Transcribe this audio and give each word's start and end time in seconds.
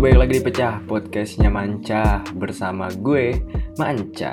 Balik 0.00 0.16
lagi 0.16 0.34
di 0.40 0.44
Pecah, 0.48 0.80
podcastnya 0.88 1.52
Manca 1.52 2.24
bersama 2.32 2.88
gue, 2.88 3.36
Manca. 3.76 4.32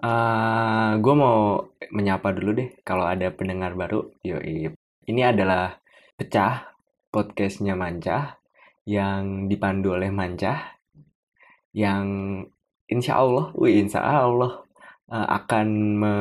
Uh, 0.00 0.96
gue 0.96 1.12
mau 1.12 1.60
menyapa 1.92 2.32
dulu 2.32 2.56
deh 2.56 2.72
kalau 2.80 3.04
ada 3.04 3.28
pendengar 3.36 3.76
baru. 3.76 4.08
Yo, 4.24 4.40
ini 5.04 5.20
adalah 5.20 5.76
Pecah, 6.16 6.72
podcastnya 7.12 7.76
Manca 7.76 8.40
yang 8.88 9.44
dipandu 9.44 9.92
oleh 9.92 10.08
Manca, 10.08 10.72
yang 11.76 12.40
insya 12.88 13.20
Allah, 13.20 13.52
wih 13.60 13.76
insya 13.76 14.00
Allah 14.00 14.64
uh, 15.12 15.26
akan 15.36 15.68
me 16.00 16.14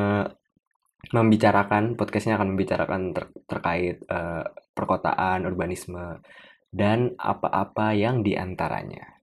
membicarakan 1.15 1.95
podcastnya 1.95 2.35
akan 2.35 2.51
membicarakan 2.51 3.15
ter 3.15 3.31
terkait 3.47 4.03
uh, 4.11 4.43
perkotaan, 4.75 5.47
urbanisme, 5.47 6.19
dan 6.69 7.17
apa-apa 7.17 7.97
yang 7.97 8.21
di 8.21 8.37
antaranya. 8.37 9.19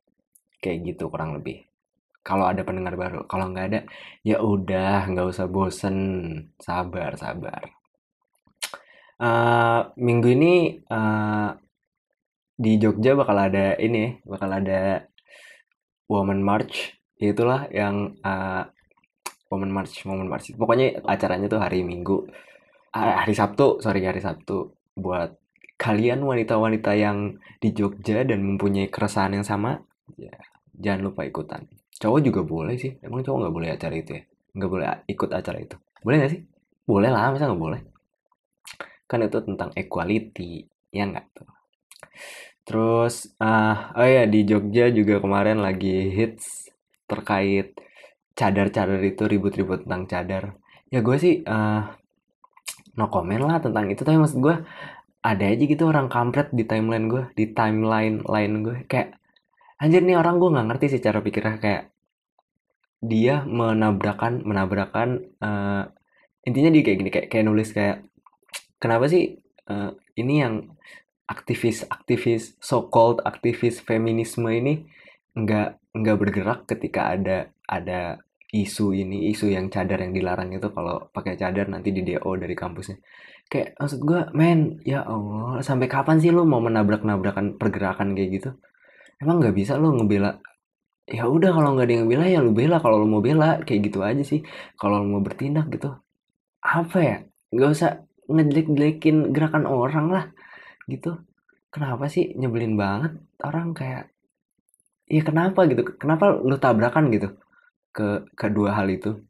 Kayak 0.59 0.95
gitu 0.95 1.11
kurang 1.11 1.39
lebih. 1.39 1.63
Kalau 2.27 2.51
ada 2.51 2.67
pendengar 2.67 2.99
baru, 2.99 3.23
kalau 3.31 3.55
nggak 3.55 3.67
ada, 3.71 3.81
ya 4.27 4.43
udah 4.43 5.07
nggak 5.07 5.27
usah 5.31 5.47
bosen, 5.47 5.99
sabar 6.59 7.15
sabar. 7.15 7.71
Uh, 9.17 9.95
minggu 9.95 10.35
ini 10.35 10.55
uh, 10.91 11.55
di 12.59 12.83
Jogja 12.83 13.15
bakal 13.15 13.39
ada 13.39 13.79
ini, 13.79 14.19
bakal 14.27 14.51
ada 14.51 15.07
Woman 16.11 16.43
March, 16.43 16.99
itulah 17.23 17.71
yang 17.71 18.19
uh, 18.27 18.67
Woman 19.47 19.71
March, 19.71 20.03
Woman 20.03 20.27
March. 20.27 20.51
Pokoknya 20.59 20.99
acaranya 21.07 21.47
tuh 21.47 21.63
hari 21.63 21.87
Minggu, 21.87 22.27
hari 22.91 23.39
Sabtu, 23.39 23.79
sorry 23.79 24.03
hari 24.03 24.19
Sabtu 24.19 24.75
buat 24.99 25.46
kalian 25.77 26.25
wanita-wanita 26.25 26.97
yang 26.97 27.37
di 27.61 27.73
Jogja 27.73 28.25
dan 28.25 28.41
mempunyai 28.45 28.89
keresahan 28.89 29.37
yang 29.37 29.47
sama, 29.47 29.77
ya 30.17 30.33
jangan 30.77 31.13
lupa 31.13 31.25
ikutan. 31.25 31.69
Cowok 31.97 32.21
juga 32.21 32.41
boleh 32.45 32.77
sih. 32.77 32.97
Emang 33.01 33.25
cowok 33.25 33.39
nggak 33.47 33.55
boleh 33.55 33.69
acara 33.73 33.95
itu 33.97 34.11
ya? 34.17 34.23
Nggak 34.57 34.71
boleh 34.73 34.87
ikut 35.09 35.31
acara 35.33 35.59
itu. 35.61 35.77
Boleh 36.05 36.17
nggak 36.21 36.33
sih? 36.33 36.41
Boleh 36.85 37.11
lah, 37.13 37.33
masa 37.33 37.49
nggak 37.49 37.63
boleh? 37.63 37.81
Kan 39.09 39.25
itu 39.25 39.39
tentang 39.45 39.71
equality, 39.77 40.67
ya 40.93 41.05
nggak 41.09 41.27
tuh? 41.33 41.49
Terus, 42.67 43.31
uh, 43.39 43.95
oh 43.95 44.09
ya 44.09 44.27
di 44.27 44.43
Jogja 44.43 44.91
juga 44.91 45.23
kemarin 45.23 45.63
lagi 45.63 46.11
hits 46.11 46.67
terkait 47.07 47.79
cadar-cadar 48.37 49.01
itu 49.01 49.25
ribut-ribut 49.25 49.87
tentang 49.87 50.05
cadar. 50.11 50.45
Ya 50.91 51.01
gue 51.01 51.17
sih 51.17 51.41
uh, 51.47 51.83
no 52.97 53.07
comment 53.13 53.45
lah 53.45 53.59
tentang 53.61 53.89
itu 53.93 54.03
tapi 54.03 54.19
maksud 54.19 54.39
gue 54.41 54.57
ada 55.27 55.45
aja 55.51 55.65
gitu 55.67 55.91
orang 55.91 56.07
kampret 56.07 56.55
di 56.55 56.63
timeline 56.63 57.11
gue 57.11 57.25
di 57.35 57.51
timeline 57.51 58.23
lain 58.23 58.53
gue 58.63 58.77
kayak 58.87 59.19
anjir 59.83 60.01
nih 60.07 60.15
orang 60.15 60.39
gue 60.39 60.55
nggak 60.55 60.67
ngerti 60.71 60.87
sih 60.97 61.03
cara 61.03 61.19
pikirnya. 61.19 61.59
Kayak 61.59 61.83
dia 63.03 63.43
menabrakan 63.45 64.47
menabrakan 64.47 65.09
uh, 65.43 65.85
intinya 66.47 66.71
dia 66.73 66.83
kayak 66.87 66.99
gini 67.03 67.11
kayak 67.13 67.29
kayak 67.29 67.45
nulis 67.45 67.69
kayak 67.75 68.07
kenapa 68.81 69.11
sih 69.11 69.37
uh, 69.69 69.93
ini 70.17 70.35
yang 70.41 70.55
aktivis 71.27 71.85
aktivis 71.91 72.55
so 72.63 72.87
called 72.89 73.21
aktivis 73.27 73.83
feminisme 73.83 74.47
ini 74.49 74.87
nggak 75.37 75.93
nggak 75.93 76.17
bergerak 76.17 76.61
ketika 76.71 77.13
ada 77.13 77.39
ada 77.69 78.23
isu 78.55 78.95
ini 78.97 79.29
isu 79.35 79.53
yang 79.53 79.69
cadar 79.69 80.01
yang 80.01 80.15
dilarang 80.15 80.55
itu 80.55 80.71
kalau 80.73 81.11
pakai 81.11 81.37
cadar 81.37 81.67
nanti 81.69 81.93
di 81.93 82.07
DO 82.07 82.31
dari 82.39 82.55
kampusnya 82.57 82.97
kayak 83.47 83.79
maksud 83.79 84.01
gue 84.03 84.21
men 84.35 84.83
ya 84.83 85.07
Allah 85.07 85.63
sampai 85.63 85.87
kapan 85.87 86.19
sih 86.19 86.35
lu 86.35 86.43
mau 86.43 86.59
menabrak-nabrakan 86.59 87.59
pergerakan 87.61 88.19
kayak 88.19 88.31
gitu? 88.43 88.51
Emang 89.23 89.39
nggak 89.41 89.57
bisa 89.57 89.79
lu 89.79 89.95
ngebela 89.97 90.39
ya 91.07 91.31
udah 91.31 91.55
kalau 91.55 91.79
nggak 91.79 91.87
ada 91.87 91.95
yang 92.03 92.09
bela 92.11 92.27
ya 92.27 92.39
lu 92.43 92.53
bela. 92.53 92.83
Kalau 92.83 92.97
lu 93.03 93.09
mau 93.09 93.23
bela 93.23 93.63
kayak 93.63 93.81
gitu 93.91 94.03
aja 94.03 94.23
sih. 94.27 94.43
Kalau 94.75 95.03
lu 95.03 95.19
mau 95.19 95.23
bertindak 95.23 95.71
gitu. 95.71 95.95
Apa 96.63 96.99
ya? 96.99 97.17
Nggak 97.55 97.71
usah 97.71 97.91
ngejelek-jelekin 98.27 99.31
gerakan 99.31 99.65
orang 99.71 100.07
lah 100.11 100.25
gitu. 100.91 101.23
Kenapa 101.71 102.11
sih 102.11 102.35
nyebelin 102.35 102.75
banget 102.75 103.13
orang 103.47 103.71
kayak 103.77 104.11
ya 105.07 105.23
kenapa? 105.23 105.71
gitu. 105.71 105.83
Kenapa 105.97 106.35
lu 106.35 106.59
tabrakan? 106.59 107.15
gitu. 107.15 107.29
Ke 107.95 108.27
kedua 108.35 108.75
hal 108.75 108.91
itu. 108.91 109.23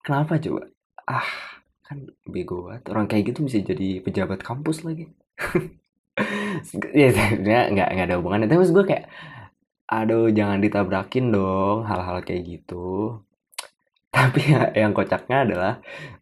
Kenapa 0.00 0.40
coba? 0.40 0.64
Ah 1.04 1.59
kan 1.90 2.06
bego 2.22 2.70
banget. 2.70 2.86
Orang 2.94 3.10
kayak 3.10 3.34
gitu 3.34 3.50
bisa 3.50 3.58
jadi 3.58 3.98
pejabat 3.98 4.40
kampus 4.46 4.86
lagi. 4.86 5.10
Ya 6.92 7.08
sebenarnya 7.08 7.72
nggak 7.72 7.88
nggak 7.96 8.06
ada 8.12 8.16
hubungannya. 8.20 8.50
Tapi 8.50 8.68
gue 8.68 8.84
kayak 8.84 9.08
aduh 9.88 10.28
jangan 10.28 10.60
ditabrakin 10.60 11.32
dong 11.32 11.88
hal-hal 11.88 12.20
kayak 12.20 12.44
gitu. 12.44 13.18
Tapi 14.14 14.40
ya, 14.52 14.68
yang 14.76 14.92
kocaknya 14.92 15.48
adalah 15.48 15.72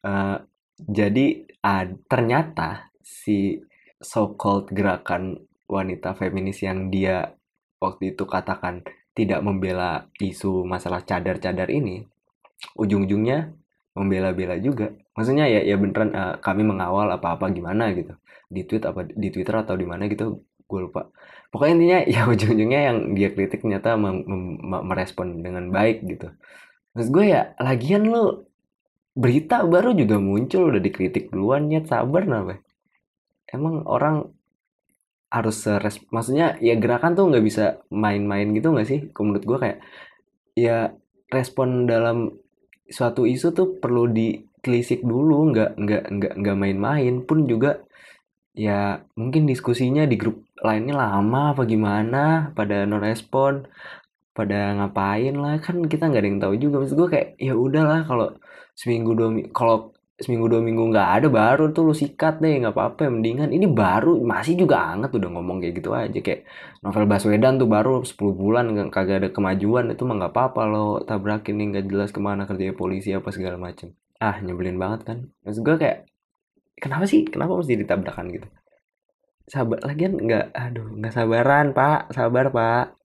uh, 0.07 0.39
jadi 0.79 1.43
uh, 1.67 1.85
ternyata 2.07 2.95
si 3.03 3.59
so 3.99 4.39
called 4.39 4.71
gerakan 4.71 5.43
wanita 5.67 6.15
feminis 6.15 6.63
yang 6.63 6.95
dia 6.95 7.35
waktu 7.83 8.15
itu 8.15 8.23
katakan 8.23 8.87
tidak 9.19 9.43
membela 9.43 10.07
isu 10.23 10.63
masalah 10.63 11.03
cadar-cadar 11.03 11.67
ini 11.75 12.07
ujung-ujungnya 12.79 13.51
membela-bela 13.99 14.63
juga 14.63 14.95
maksudnya 15.19 15.51
ya 15.51 15.67
ya 15.67 15.75
beneran 15.75 16.15
uh, 16.15 16.35
kami 16.39 16.63
mengawal 16.63 17.11
apa-apa 17.11 17.51
gimana 17.51 17.91
gitu. 17.99 18.15
Di 18.47 18.63
tweet 18.63 18.87
apa 18.87 19.03
di 19.11 19.29
twitter 19.35 19.67
atau 19.67 19.75
di 19.75 19.83
mana 19.83 20.07
gitu 20.07 20.47
gue 20.47 20.81
lupa. 20.87 21.11
Pokoknya 21.51 21.75
intinya 21.75 21.99
ya 22.15 22.21
ujung-ujungnya 22.31 22.81
yang 22.95 22.99
dia 23.19 23.35
kritik 23.35 23.67
ternyata 23.67 23.99
merespon 24.87 25.43
dengan 25.43 25.75
baik 25.75 26.07
gitu. 26.07 26.31
Maksud 26.95 27.11
gue 27.11 27.25
ya 27.35 27.59
lagian 27.59 28.07
lo 28.07 28.47
berita 29.19 29.67
baru 29.67 29.99
juga 29.99 30.23
muncul 30.23 30.71
udah 30.71 30.79
dikritik 30.79 31.35
duluan 31.35 31.67
ya 31.75 31.83
sabar 31.83 32.23
napa 32.23 32.63
emang 33.51 33.83
orang 33.83 34.31
harus 35.29 35.67
res 35.67 35.99
maksudnya 36.09 36.57
ya 36.63 36.79
gerakan 36.79 37.13
tuh 37.19 37.29
nggak 37.29 37.45
bisa 37.45 37.65
main-main 37.93 38.49
gitu 38.57 38.73
nggak 38.73 38.89
sih? 38.89 39.01
Menurut 39.13 39.45
gue 39.45 39.59
kayak 39.61 39.79
ya 40.57 40.97
respon 41.29 41.85
dalam 41.85 42.33
suatu 42.89 43.29
isu 43.29 43.53
tuh 43.53 43.69
perlu 43.77 44.09
ditelisik 44.59 45.01
dulu 45.07 45.55
nggak 45.55 45.71
nggak 45.79 46.03
nggak 46.15 46.33
nggak 46.43 46.57
main-main. 46.59 47.15
Pun 47.23 47.47
juga 47.47 47.71
ya 48.59 49.07
mungkin 49.15 49.47
diskusinya 49.47 50.03
di 50.11 50.17
grup 50.19 50.43
lainnya 50.67 50.95
lama 50.99 51.55
apa 51.55 51.63
gimana 51.73 52.51
pada 52.59 52.83
non 52.91 52.99
respon 52.99 53.71
pada 54.37 54.75
ngapain 54.79 55.35
lah. 55.39 55.55
Kan 55.65 55.87
kita 55.87 56.11
nggak 56.11 56.23
ada 56.23 56.29
yang 56.31 56.41
tahu 56.43 56.55
juga. 56.59 56.77
Maksud 56.83 56.97
gue 56.99 57.09
kayak 57.15 57.29
ya 57.39 57.55
udahlah 57.55 58.01
kalau 58.09 58.27
seminggu 58.75 59.11
dua 59.19 59.29
kalau 59.55 59.95
seminggu 60.19 60.51
dua 60.51 60.59
minggu 60.59 60.83
nggak 60.91 61.09
ada 61.23 61.29
baru 61.31 61.71
tuh 61.71 61.83
lu 61.87 61.95
sikat 61.95 62.43
deh 62.43 62.53
nggak 62.61 62.75
apa-apa 62.75 63.07
mendingan. 63.15 63.51
Ini 63.55 63.67
baru 63.71 64.19
masih 64.27 64.55
juga 64.59 64.77
anget 64.91 65.11
udah 65.15 65.31
ngomong 65.35 65.63
kayak 65.63 65.75
gitu 65.79 65.91
aja. 65.95 66.19
Kayak 66.27 66.41
novel 66.83 67.07
Baswedan 67.07 67.55
tuh 67.63 67.69
baru 67.71 68.03
10 68.03 68.35
bulan 68.35 68.65
kagak 68.91 69.17
ada 69.23 69.29
kemajuan. 69.31 69.95
Itu 69.95 70.03
mah 70.09 70.19
nggak 70.19 70.33
apa-apa 70.35 70.61
lo 70.67 70.87
tabrakin 71.07 71.55
nih 71.59 71.67
nggak 71.79 71.87
jelas 71.91 72.11
ke 72.11 72.21
mana 72.23 72.43
kerja 72.51 72.75
polisi 72.75 73.15
apa 73.15 73.31
segala 73.31 73.59
macem 73.59 73.95
ah 74.19 74.37
nyebelin 74.43 74.79
banget 74.79 75.01
kan. 75.07 75.19
Maksud 75.47 75.63
gue 75.63 75.77
kayak 75.79 75.99
kenapa 76.79 77.05
sih? 77.07 77.27
Kenapa 77.27 77.59
mesti 77.59 77.75
ditabrakan 77.79 78.27
gitu? 78.35 78.49
Sabar 79.49 79.81
lagian 79.87 80.19
nggak 80.19 80.53
aduh 80.53 80.89
nggak 80.99 81.13
sabaran 81.15 81.67
pak. 81.75 82.13
Sabar 82.15 82.51
pak. 82.51 82.99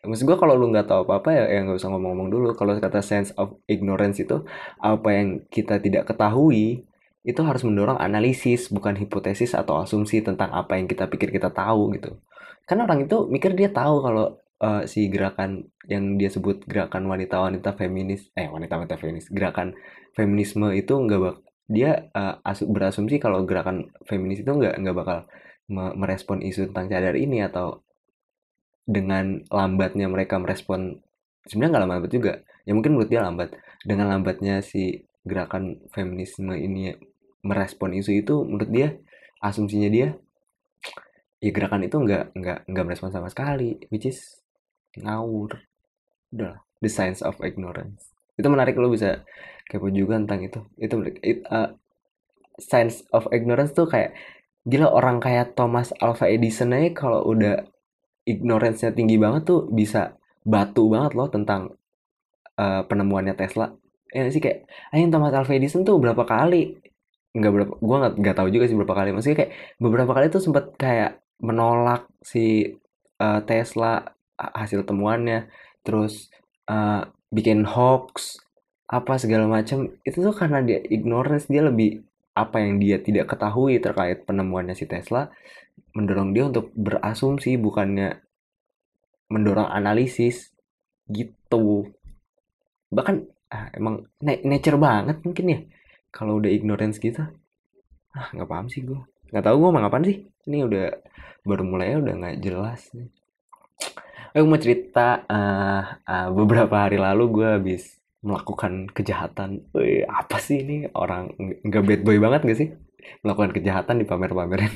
Maksud 0.00 0.24
gue 0.24 0.36
kalau 0.40 0.56
lu 0.56 0.72
nggak 0.72 0.88
tahu 0.88 1.04
apa-apa 1.04 1.28
ya, 1.28 1.44
ya 1.48 1.58
nggak 1.64 1.76
usah 1.76 1.92
ngomong-ngomong 1.92 2.28
dulu. 2.32 2.48
Kalau 2.56 2.72
kata 2.76 3.04
sense 3.04 3.36
of 3.36 3.60
ignorance 3.68 4.16
itu 4.16 4.42
apa 4.80 5.08
yang 5.12 5.44
kita 5.52 5.76
tidak 5.76 6.08
ketahui 6.08 6.88
itu 7.20 7.40
harus 7.44 7.60
mendorong 7.68 8.00
analisis 8.00 8.72
bukan 8.72 8.96
hipotesis 8.96 9.52
atau 9.52 9.76
asumsi 9.84 10.24
tentang 10.24 10.48
apa 10.56 10.80
yang 10.80 10.88
kita 10.88 11.04
pikir 11.04 11.28
kita 11.28 11.52
tahu 11.52 11.92
gitu. 12.00 12.16
Karena 12.64 12.88
orang 12.88 13.04
itu 13.04 13.28
mikir 13.28 13.52
dia 13.52 13.68
tahu 13.68 14.00
kalau 14.00 14.40
uh, 14.60 14.84
si 14.86 15.08
gerakan 15.08 15.66
yang 15.88 16.20
dia 16.20 16.28
sebut 16.28 16.62
gerakan 16.68 17.08
wanita-wanita 17.08 17.74
feminis, 17.74 18.28
eh 18.36 18.46
wanita-wanita 18.46 19.00
feminis, 19.00 19.26
gerakan 19.32 19.74
feminisme 20.14 20.70
itu 20.76 20.92
nggak 20.94 21.20
bak 21.20 21.36
dia 21.70 22.10
uh, 22.18 22.42
asu 22.42 22.66
berasumsi 22.66 23.22
kalau 23.22 23.46
gerakan 23.46 23.94
feminis 24.02 24.42
itu 24.42 24.50
nggak 24.50 24.74
nggak 24.82 24.96
bakal 24.96 25.18
merespon 25.70 26.42
isu 26.42 26.66
tentang 26.74 26.90
cadar 26.90 27.14
ini 27.14 27.46
atau 27.46 27.86
dengan 28.82 29.38
lambatnya 29.54 30.10
mereka 30.10 30.34
merespon 30.42 30.98
sebenarnya 31.46 31.70
nggak 31.78 31.84
lambat 31.86 32.10
juga. 32.10 32.32
Ya 32.66 32.74
mungkin 32.74 32.98
menurut 32.98 33.06
dia 33.06 33.22
lambat. 33.22 33.54
Dengan 33.86 34.10
lambatnya 34.10 34.66
si 34.66 35.06
gerakan 35.22 35.78
feminisme 35.94 36.50
ini 36.58 36.90
merespon 37.46 37.94
isu 37.94 38.18
itu 38.18 38.34
menurut 38.42 38.68
dia 38.68 38.88
asumsinya 39.40 39.88
dia 39.88 40.18
ya 41.40 41.50
gerakan 41.56 41.88
itu 41.88 41.96
nggak 41.96 42.36
nggak 42.36 42.58
nggak 42.68 42.84
merespon 42.84 43.08
sama 43.08 43.32
sekali 43.32 43.80
which 43.88 44.04
is 44.04 44.39
ngawur. 44.98 45.60
Udah 46.30 46.62
the 46.80 46.88
science 46.88 47.20
of 47.20 47.38
ignorance. 47.44 48.10
Itu 48.34 48.48
menarik 48.48 48.74
lo 48.80 48.90
bisa 48.90 49.22
kepo 49.68 49.92
juga 49.92 50.18
tentang 50.18 50.40
itu. 50.42 50.60
Itu 50.80 51.04
it, 51.20 51.44
uh, 51.46 51.76
science 52.56 53.04
of 53.12 53.28
ignorance 53.30 53.72
tuh 53.76 53.86
kayak 53.86 54.16
gila 54.64 54.92
orang 54.92 55.20
kayak 55.20 55.56
Thomas 55.56 55.92
Alva 56.00 56.28
Edison 56.28 56.76
aja 56.76 56.92
kalau 56.92 57.24
udah 57.24 57.64
ignorance-nya 58.28 58.92
tinggi 58.92 59.16
banget 59.16 59.48
tuh 59.48 59.68
bisa 59.72 60.16
batu 60.44 60.92
banget 60.92 61.16
loh 61.16 61.28
tentang 61.32 61.76
uh, 62.60 62.82
penemuannya 62.84 63.36
Tesla. 63.36 63.72
Ya 64.10 64.26
sih? 64.28 64.42
Kayak 64.42 64.68
ayo 64.92 65.08
Thomas 65.08 65.32
Alva 65.32 65.52
Edison 65.56 65.84
tuh 65.84 65.96
berapa 66.00 66.24
kali? 66.24 66.76
Nggak 67.36 67.52
berapa 67.54 67.72
gue 67.78 67.96
nggak 68.02 68.14
nggak 68.20 68.36
tahu 68.36 68.48
juga 68.52 68.64
sih 68.68 68.76
berapa 68.76 68.96
kali. 68.96 69.08
Maksudnya 69.14 69.38
kayak 69.46 69.52
beberapa 69.80 70.12
kali 70.12 70.26
tuh 70.28 70.42
sempat 70.42 70.74
kayak 70.76 71.20
menolak 71.40 72.04
si 72.20 72.76
uh, 73.16 73.40
Tesla 73.48 74.04
hasil 74.40 74.88
temuannya. 74.88 75.52
Terus 75.84 76.32
uh, 76.68 77.04
bikin 77.28 77.68
hoax 77.68 78.40
apa 78.90 79.20
segala 79.22 79.46
macam 79.46 79.86
itu 80.02 80.18
tuh 80.18 80.34
karena 80.34 80.66
dia 80.66 80.82
ignorance 80.82 81.46
dia 81.46 81.62
lebih 81.62 82.02
apa 82.34 82.58
yang 82.58 82.82
dia 82.82 82.98
tidak 82.98 83.30
ketahui 83.30 83.78
terkait 83.78 84.26
penemuannya 84.26 84.74
si 84.74 84.90
Tesla 84.90 85.30
mendorong 85.94 86.34
dia 86.34 86.50
untuk 86.50 86.74
berasumsi 86.74 87.54
bukannya 87.60 88.18
mendorong 89.30 89.70
analisis. 89.70 90.50
Gitu. 91.10 91.90
Bahkan 92.90 93.16
ah, 93.50 93.66
emang 93.74 94.06
nature 94.22 94.78
banget 94.78 95.22
mungkin 95.26 95.46
ya 95.50 95.58
kalau 96.10 96.38
udah 96.42 96.50
ignorance 96.50 96.98
gitu. 96.98 97.22
Ah 98.10 98.26
nggak 98.34 98.48
paham 98.50 98.66
sih 98.66 98.82
gue 98.82 98.98
nggak 99.30 99.46
tahu 99.46 99.56
gue 99.62 99.70
mau 99.70 99.80
ngapain 99.82 100.06
sih. 100.06 100.18
Ini 100.50 100.66
udah 100.66 100.86
baru 101.46 101.62
mulai 101.62 101.94
udah 101.94 102.14
nggak 102.14 102.36
jelas 102.42 102.90
nih 102.94 103.10
aku 104.34 104.46
mau 104.46 104.60
cerita 104.60 105.26
uh, 105.26 105.82
uh, 106.06 106.28
beberapa 106.30 106.86
hari 106.86 106.96
lalu 106.96 107.24
gue 107.30 107.48
habis 107.48 108.00
melakukan 108.20 108.88
kejahatan. 108.92 109.64
Wih, 109.72 110.04
apa 110.04 110.36
sih 110.38 110.62
ini? 110.62 110.76
Orang 110.92 111.34
nggak 111.38 111.84
bad 111.84 112.00
boy 112.04 112.16
banget 112.20 112.40
gak 112.46 112.58
sih? 112.58 112.68
Melakukan 113.24 113.52
kejahatan 113.56 113.96
di 114.00 114.04
pamer-pameran 114.04 114.72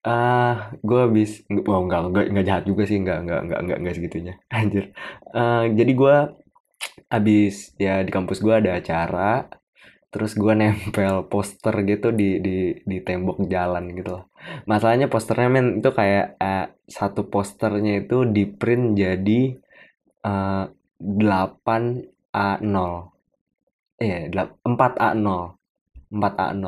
ah 0.00 0.72
uh, 0.80 0.80
gue 0.80 1.00
habis 1.04 1.44
oh, 1.52 1.82
nggak 1.84 2.00
nggak 2.08 2.24
nggak 2.32 2.46
jahat 2.48 2.64
juga 2.64 2.88
sih 2.88 3.04
nggak 3.04 3.20
nggak 3.20 3.40
nggak 3.48 3.60
nggak 3.64 3.78
nggak 3.84 3.94
segitunya. 3.96 4.34
Anjir. 4.56 4.84
Uh, 5.32 5.68
jadi 5.72 5.92
gue 5.92 6.16
habis 7.10 7.74
ya 7.76 8.00
di 8.00 8.10
kampus 8.12 8.38
gue 8.40 8.54
ada 8.54 8.80
acara 8.80 9.59
terus 10.10 10.34
gue 10.34 10.52
nempel 10.58 11.22
poster 11.30 11.74
gitu 11.86 12.10
di 12.10 12.42
di 12.42 12.74
di 12.82 12.98
tembok 13.06 13.46
jalan 13.46 13.94
gitu 13.94 14.10
loh. 14.18 14.24
Masalahnya 14.66 15.06
posternya 15.06 15.48
men 15.50 15.66
itu 15.78 15.90
kayak 15.94 16.26
uh, 16.42 16.66
satu 16.90 17.30
posternya 17.30 18.02
itu 18.02 18.26
di 18.26 18.44
print 18.50 18.98
jadi 18.98 19.40
uh, 20.26 20.64
8A0 21.00 22.76
eh 24.00 24.32
4A0 24.32 25.28
4A0 26.10 26.64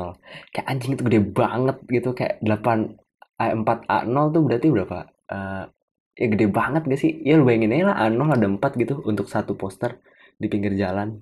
kayak 0.53 0.67
anjing 0.71 0.91
itu 0.95 1.03
gede 1.03 1.19
banget 1.19 1.77
gitu 1.91 2.09
kayak 2.15 2.39
8 2.39 3.03
4A0 3.51 4.15
tuh 4.31 4.41
berarti 4.45 4.67
berapa? 4.71 4.99
Uh, 5.27 5.63
ya 6.15 6.27
gede 6.29 6.47
banget 6.47 6.81
gak 6.87 7.01
sih? 7.01 7.11
Ya 7.25 7.35
lu 7.35 7.43
bayangin 7.43 7.75
aja 7.75 7.85
lah 7.91 7.97
A0 8.07 8.21
ada 8.31 8.47
4 8.47 8.81
gitu 8.81 9.03
untuk 9.03 9.27
satu 9.27 9.57
poster 9.57 9.99
di 10.39 10.47
pinggir 10.47 10.77
jalan. 10.77 11.19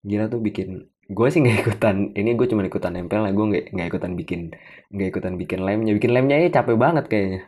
Gila 0.00 0.32
tuh 0.32 0.40
bikin 0.40 0.88
gue 1.10 1.26
sih 1.26 1.42
nggak 1.42 1.58
ikutan 1.66 1.96
ini 2.14 2.38
gue 2.38 2.46
cuma 2.46 2.62
ikutan 2.62 2.94
nempel 2.94 3.26
lah 3.26 3.34
gue 3.34 3.46
nggak 3.50 3.64
nggak 3.74 3.88
ikutan 3.90 4.12
bikin 4.14 4.40
nggak 4.94 5.08
ikutan 5.10 5.34
bikin 5.34 5.60
lemnya 5.66 5.92
bikin 5.98 6.12
lemnya 6.14 6.36
ya 6.38 6.48
capek 6.62 6.76
banget 6.78 7.04
kayaknya. 7.10 7.40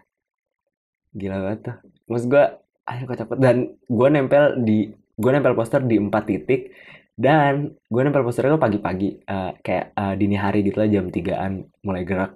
Gila 1.15 1.37
banget 1.39 1.61
tuh. 1.63 1.77
Maksud 2.11 2.27
gue 2.27 2.45
ayo 2.83 3.03
kok 3.07 3.19
cepet 3.23 3.39
dan 3.39 3.57
gue 3.87 4.09
nempel 4.11 4.45
di 4.67 4.91
gue 4.93 5.31
nempel 5.31 5.55
poster 5.55 5.81
di 5.87 5.97
empat 5.97 6.25
titik. 6.27 6.75
Dan 7.13 7.77
gue 7.93 8.03
nempel 8.03 8.25
posternya 8.25 8.57
pagi-pagi 8.57 9.21
uh, 9.29 9.53
kayak 9.61 9.93
uh, 9.95 10.15
dini 10.17 10.35
hari 10.35 10.65
gitu 10.65 10.81
lah 10.81 10.89
jam 10.89 11.13
tigaan 11.13 11.69
mulai 11.85 12.03
gerak. 12.09 12.35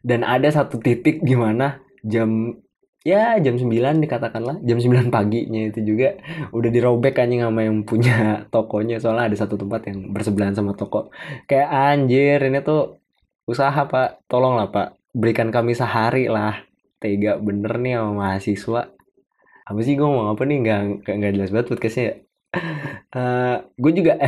Dan 0.00 0.22
ada 0.22 0.48
satu 0.48 0.78
titik 0.78 1.20
di 1.20 1.34
mana 1.34 1.82
jam 2.06 2.54
ya 3.08 3.40
jam 3.40 3.56
9 3.56 4.04
dikatakanlah. 4.04 4.60
Jam 4.60 4.76
9 4.76 5.08
paginya 5.08 5.72
itu 5.72 5.80
juga 5.80 6.20
udah 6.52 6.68
dirobek 6.68 7.16
anjing 7.16 7.40
sama 7.40 7.64
yang 7.64 7.80
punya 7.88 8.16
tokonya. 8.52 9.00
Soalnya 9.00 9.32
ada 9.32 9.36
satu 9.40 9.56
tempat 9.56 9.88
yang 9.88 10.12
bersebelahan 10.12 10.52
sama 10.52 10.76
toko. 10.76 11.08
Kayak 11.48 11.68
anjir 11.72 12.38
ini 12.44 12.60
tuh 12.60 13.00
usaha 13.48 13.88
pak. 13.88 14.28
Tolong 14.28 14.60
lah 14.60 14.68
pak. 14.68 15.00
Berikan 15.16 15.48
kami 15.48 15.72
sehari 15.72 16.28
lah. 16.28 16.60
Tega 17.00 17.40
bener 17.40 17.80
nih 17.80 17.96
sama 17.96 18.12
mahasiswa. 18.12 18.82
Apa 19.68 19.80
sih 19.80 19.96
gue 19.96 20.08
mau 20.08 20.28
apa 20.28 20.44
nih? 20.44 20.56
Nggak 20.60 20.80
nggak 21.08 21.32
jelas 21.32 21.50
banget 21.50 21.66
podcastnya 21.72 22.04
ya. 22.04 22.14
Uh, 23.08 23.64
gue 23.80 24.04
juga 24.04 24.20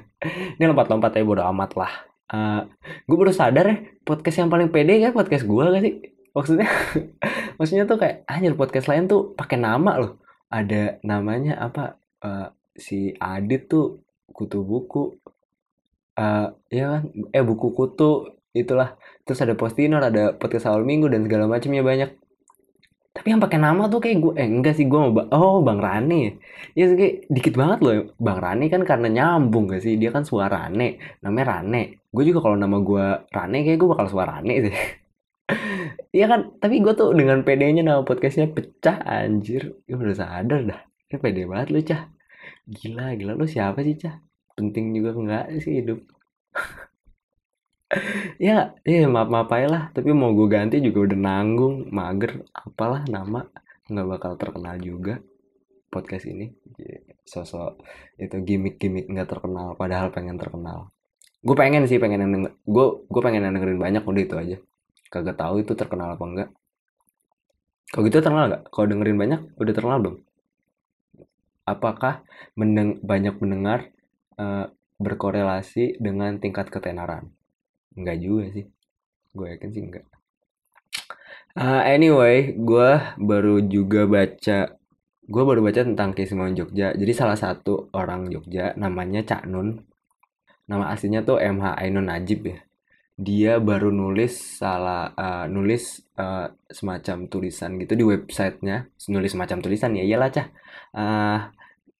ini 0.60 0.64
lompat-lompat 0.68 1.16
ya 1.16 1.24
bodo 1.24 1.40
amat 1.40 1.72
lah. 1.72 1.92
Uh, 2.28 2.68
gue 3.08 3.16
baru 3.16 3.32
sadar 3.32 3.64
ya 3.64 3.76
podcast 4.04 4.44
yang 4.44 4.52
paling 4.52 4.68
pede 4.68 4.98
kan 4.98 5.16
podcast 5.16 5.48
gue 5.48 5.62
gak 5.62 5.82
sih 5.82 6.15
maksudnya 6.36 6.68
maksudnya 7.58 7.88
tuh 7.88 7.96
kayak 7.96 8.28
anjir 8.28 8.52
podcast 8.52 8.92
lain 8.92 9.08
tuh 9.08 9.32
pakai 9.32 9.56
nama 9.56 9.96
loh. 9.96 10.20
Ada 10.52 11.00
namanya 11.00 11.56
apa? 11.56 11.96
Uh, 12.20 12.52
si 12.76 13.16
Adit 13.16 13.72
tuh 13.72 14.04
kutu 14.36 14.60
buku. 14.60 15.16
Uh, 16.16 16.52
ya 16.68 17.00
kan? 17.00 17.02
Eh 17.32 17.40
buku 17.40 17.72
kutu 17.72 18.36
itulah. 18.52 19.00
Terus 19.24 19.40
ada 19.40 19.56
postinor 19.56 20.04
ada 20.04 20.36
podcast 20.36 20.68
awal 20.68 20.84
minggu 20.84 21.08
dan 21.08 21.24
segala 21.24 21.48
macamnya 21.48 21.80
banyak. 21.80 22.10
Tapi 23.16 23.32
yang 23.32 23.40
pakai 23.40 23.56
nama 23.56 23.88
tuh 23.88 24.04
kayak 24.04 24.16
gue 24.20 24.32
eh 24.36 24.44
enggak 24.44 24.76
sih 24.76 24.84
gue 24.84 24.98
mau 25.00 25.08
oh 25.32 25.64
bang 25.64 25.80
Rane 25.80 26.36
ya 26.76 26.84
kayak 26.92 27.32
dikit 27.32 27.56
banget 27.56 27.78
loh. 27.80 28.12
Bang 28.20 28.44
Rane 28.44 28.68
kan 28.68 28.84
karena 28.84 29.08
nyambung 29.08 29.72
gak 29.72 29.80
sih? 29.80 29.96
Dia 29.96 30.12
kan 30.12 30.28
suara 30.28 30.68
Rane 30.68 31.00
namanya 31.24 31.64
Rane. 31.64 32.04
Gue 32.12 32.28
juga 32.28 32.44
kalau 32.44 32.60
nama 32.60 32.76
gue 32.76 33.06
Rane 33.32 33.64
kayak 33.64 33.78
gue 33.80 33.88
bakal 33.88 34.06
suara 34.12 34.36
Rane 34.36 34.54
sih 34.68 34.76
Iya 36.16 36.26
kan, 36.32 36.40
tapi 36.58 36.82
gue 36.82 36.94
tuh 36.96 37.14
dengan 37.14 37.44
pedenya 37.46 37.82
nama 37.86 38.02
podcastnya 38.02 38.50
pecah 38.50 39.04
anjir. 39.04 39.78
Gue 39.86 40.00
udah 40.00 40.16
sadar 40.16 40.60
dah. 40.64 40.80
Ini 41.06 41.16
pede 41.22 41.42
banget 41.46 41.68
lu, 41.70 41.80
Cah. 41.84 42.02
Gila, 42.66 43.14
gila 43.14 43.32
lu 43.38 43.46
siapa 43.46 43.84
sih, 43.86 43.94
Cah? 43.94 44.16
Penting 44.58 44.96
juga 44.96 45.14
enggak 45.14 45.44
sih 45.62 45.84
hidup. 45.84 46.00
ya, 48.46 48.74
ya 48.82 49.06
maaf 49.06 49.28
maaf 49.30 49.50
aja 49.54 49.68
lah. 49.70 49.82
Tapi 49.94 50.10
mau 50.16 50.34
gue 50.34 50.48
ganti 50.50 50.82
juga 50.82 51.12
udah 51.12 51.18
nanggung, 51.20 51.86
mager, 51.92 52.42
apalah 52.50 53.06
nama 53.06 53.46
nggak 53.86 54.06
bakal 54.08 54.32
terkenal 54.34 54.74
juga 54.82 55.22
podcast 55.92 56.26
ini. 56.26 56.50
Sosok 57.22 57.86
itu 58.18 58.36
gimmick-gimmick 58.42 59.06
nggak 59.06 59.30
terkenal, 59.30 59.78
padahal 59.78 60.10
pengen 60.10 60.40
terkenal. 60.40 60.90
Gue 61.44 61.54
pengen 61.54 61.86
sih 61.86 62.02
pengen 62.02 62.50
gue 62.50 62.86
gue 63.06 63.22
pengen 63.22 63.46
dengerin 63.46 63.78
banyak 63.78 64.02
udah 64.02 64.22
itu 64.24 64.34
aja 64.34 64.58
kagak 65.10 65.38
tahu 65.38 65.62
itu 65.62 65.72
terkenal 65.78 66.14
apa 66.14 66.24
enggak. 66.24 66.48
Kalau 67.90 68.02
gitu 68.06 68.18
terkenal 68.18 68.50
nggak 68.50 68.62
kalau 68.74 68.86
dengerin 68.90 69.18
banyak 69.18 69.40
udah 69.56 69.74
terkenal 69.74 69.98
belum? 70.02 70.16
Apakah 71.66 72.22
mendeng 72.54 72.98
banyak 73.02 73.34
mendengar 73.42 73.90
uh, 74.38 74.70
berkorelasi 74.98 75.98
dengan 75.98 76.38
tingkat 76.42 76.70
ketenaran? 76.70 77.30
Enggak 77.94 78.18
juga 78.22 78.44
sih. 78.54 78.66
Gue 79.34 79.54
yakin 79.54 79.70
sih 79.70 79.82
enggak. 79.82 80.04
Uh, 81.56 81.82
anyway 81.88 82.52
gue 82.52 82.90
baru 83.16 83.64
juga 83.64 84.04
baca 84.04 84.76
gue 85.26 85.42
baru 85.42 85.60
baca 85.64 85.80
tentang 85.82 86.14
keistimewaan 86.14 86.54
Jogja. 86.54 86.94
Jadi 86.94 87.12
salah 87.14 87.38
satu 87.38 87.90
orang 87.94 88.30
Jogja 88.30 88.74
namanya 88.78 89.22
Cak 89.26 89.46
Nun. 89.46 89.82
Nama 90.66 90.90
aslinya 90.90 91.22
tuh 91.22 91.38
MH 91.38 91.78
Ainun 91.78 92.10
Najib 92.10 92.50
ya 92.50 92.66
dia 93.16 93.56
baru 93.58 93.88
nulis 93.88 94.60
salah 94.60 95.12
uh, 95.16 95.48
nulis 95.48 96.04
uh, 96.20 96.52
semacam 96.68 97.26
tulisan 97.32 97.80
gitu 97.80 97.96
di 97.96 98.04
websitenya. 98.04 98.92
Nulis 99.08 99.32
semacam 99.32 99.58
tulisan 99.64 99.96
ya 99.96 100.04
iyalah 100.04 100.30
cah. 100.32 100.48
Uh, 100.92 101.40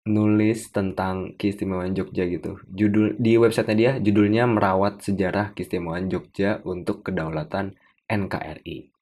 nulis 0.06 0.70
tentang 0.70 1.34
keistimewaan 1.34 1.96
Jogja 1.96 2.28
gitu. 2.28 2.60
Judul 2.70 3.16
di 3.18 3.34
websitenya 3.40 3.76
dia 3.76 3.92
judulnya 3.98 4.46
merawat 4.46 5.02
sejarah 5.02 5.56
keistimewaan 5.56 6.06
Jogja 6.12 6.62
untuk 6.62 7.02
kedaulatan 7.02 7.74
NKRI 8.06 8.96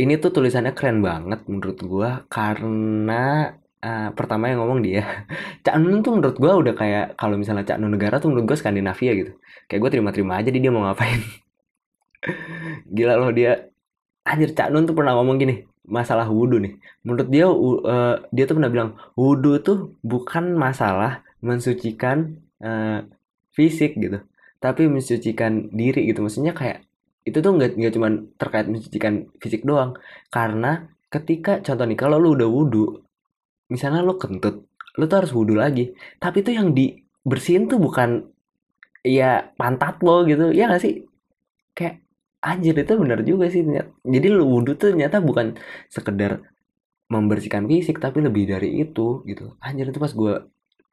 ini 0.00 0.16
tuh 0.16 0.32
tulisannya 0.32 0.72
keren 0.72 1.04
banget 1.04 1.44
menurut 1.44 1.78
gua 1.84 2.24
karena 2.32 3.52
uh, 3.84 4.08
pertama 4.16 4.48
yang 4.48 4.64
ngomong 4.64 4.80
dia. 4.80 5.04
Cak 5.64 5.76
Nun 5.76 6.00
tuh 6.00 6.16
menurut 6.16 6.36
gua 6.40 6.56
udah 6.56 6.72
kayak 6.72 7.20
kalau 7.20 7.36
misalnya 7.36 7.68
Cak 7.68 7.76
Nun 7.76 7.92
negara 7.92 8.16
tuh 8.16 8.32
menurut 8.32 8.48
gua 8.48 8.56
Skandinavia 8.56 9.12
gitu. 9.12 9.36
Kayak 9.68 9.80
gue 9.86 9.90
terima-terima 9.94 10.34
aja 10.40 10.50
dia 10.50 10.72
mau 10.72 10.82
ngapain 10.82 11.20
Gila 12.94 13.14
loh 13.16 13.32
dia. 13.32 13.70
Anjir 14.24 14.52
Cak 14.52 14.68
Nun 14.70 14.84
tuh 14.84 14.94
pernah 14.94 15.16
ngomong 15.16 15.40
gini 15.40 15.64
masalah 15.90 16.28
wudhu 16.30 16.60
nih. 16.62 16.76
Menurut 17.02 17.28
dia 17.32 17.46
uh, 17.48 18.16
dia 18.30 18.44
tuh 18.46 18.56
pernah 18.60 18.70
bilang 18.70 18.90
wudhu 19.16 19.58
tuh 19.64 19.96
bukan 20.04 20.54
masalah 20.54 21.24
mensucikan 21.40 22.36
uh, 22.60 23.02
fisik 23.50 23.96
gitu 23.96 24.20
tapi 24.60 24.86
mensucikan 24.86 25.72
diri 25.72 26.06
gitu. 26.06 26.20
Maksudnya 26.20 26.52
kayak 26.52 26.84
itu 27.24 27.40
tuh 27.40 27.52
nggak 27.56 27.80
nggak 27.80 27.92
cuma 27.96 28.08
terkait 28.36 28.66
mensucikan 28.68 29.26
fisik 29.40 29.64
doang. 29.64 29.96
Karena 30.28 30.84
ketika 31.10 31.58
contoh 31.64 31.84
nih 31.88 31.98
kalau 31.98 32.20
lu 32.20 32.36
udah 32.36 32.48
wudhu 32.48 32.84
misalnya 33.72 34.04
lu 34.04 34.14
kentut 34.20 34.62
lu 35.00 35.04
tuh 35.08 35.24
harus 35.24 35.32
wudhu 35.32 35.56
lagi. 35.56 35.96
Tapi 36.20 36.44
tuh 36.44 36.54
yang 36.54 36.76
dibersihin 36.76 37.66
tuh 37.66 37.80
bukan 37.80 38.28
ya 39.00 39.48
pantat 39.56 39.96
lo 40.04 40.28
gitu 40.28 40.52
ya 40.52 40.68
gak 40.68 40.84
sih? 40.84 41.08
Kayak 41.72 42.04
anjir 42.40 42.72
itu 42.72 42.92
benar 42.96 43.20
juga 43.20 43.52
sih 43.52 43.60
jadi 44.04 44.26
wudhu 44.40 44.72
tuh 44.80 44.96
ternyata 44.96 45.20
bukan 45.20 45.60
sekedar 45.92 46.40
membersihkan 47.10 47.66
fisik 47.66 47.98
tapi 47.98 48.22
lebih 48.22 48.46
dari 48.46 48.86
itu 48.86 49.26
gitu. 49.26 49.58
Anjir 49.58 49.90
itu 49.90 49.98
pas 49.98 50.14
gue 50.14 50.46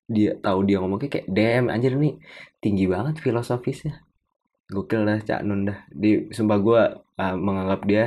dia 0.10 0.34
tahu 0.42 0.66
dia 0.66 0.82
ngomong 0.82 0.98
kayak 0.98 1.30
DM 1.30 1.70
anjir 1.70 1.94
nih 1.94 2.18
tinggi 2.58 2.90
banget 2.90 3.22
filosofisnya. 3.22 4.02
Gokil 4.68 5.06
dah 5.06 5.22
Cak 5.22 5.46
Nun 5.46 5.70
dah. 5.70 5.86
Di 5.94 6.28
sumpah 6.34 6.58
gue 6.60 6.82
uh, 7.22 7.36
menganggap 7.38 7.82
dia 7.86 8.04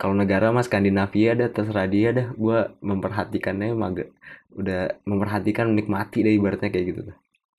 kalau 0.00 0.16
negara 0.16 0.50
mas 0.50 0.66
Skandinavia 0.66 1.36
dah 1.36 1.52
terserah 1.52 1.86
dia 1.86 2.10
dah. 2.16 2.32
Gue 2.32 2.72
memperhatikannya 2.80 3.76
maga 3.76 4.08
udah 4.56 4.96
memperhatikan 5.04 5.68
menikmati 5.68 6.24
deh 6.24 6.32
ibaratnya 6.32 6.72
kayak 6.72 6.86
gitu 6.96 7.00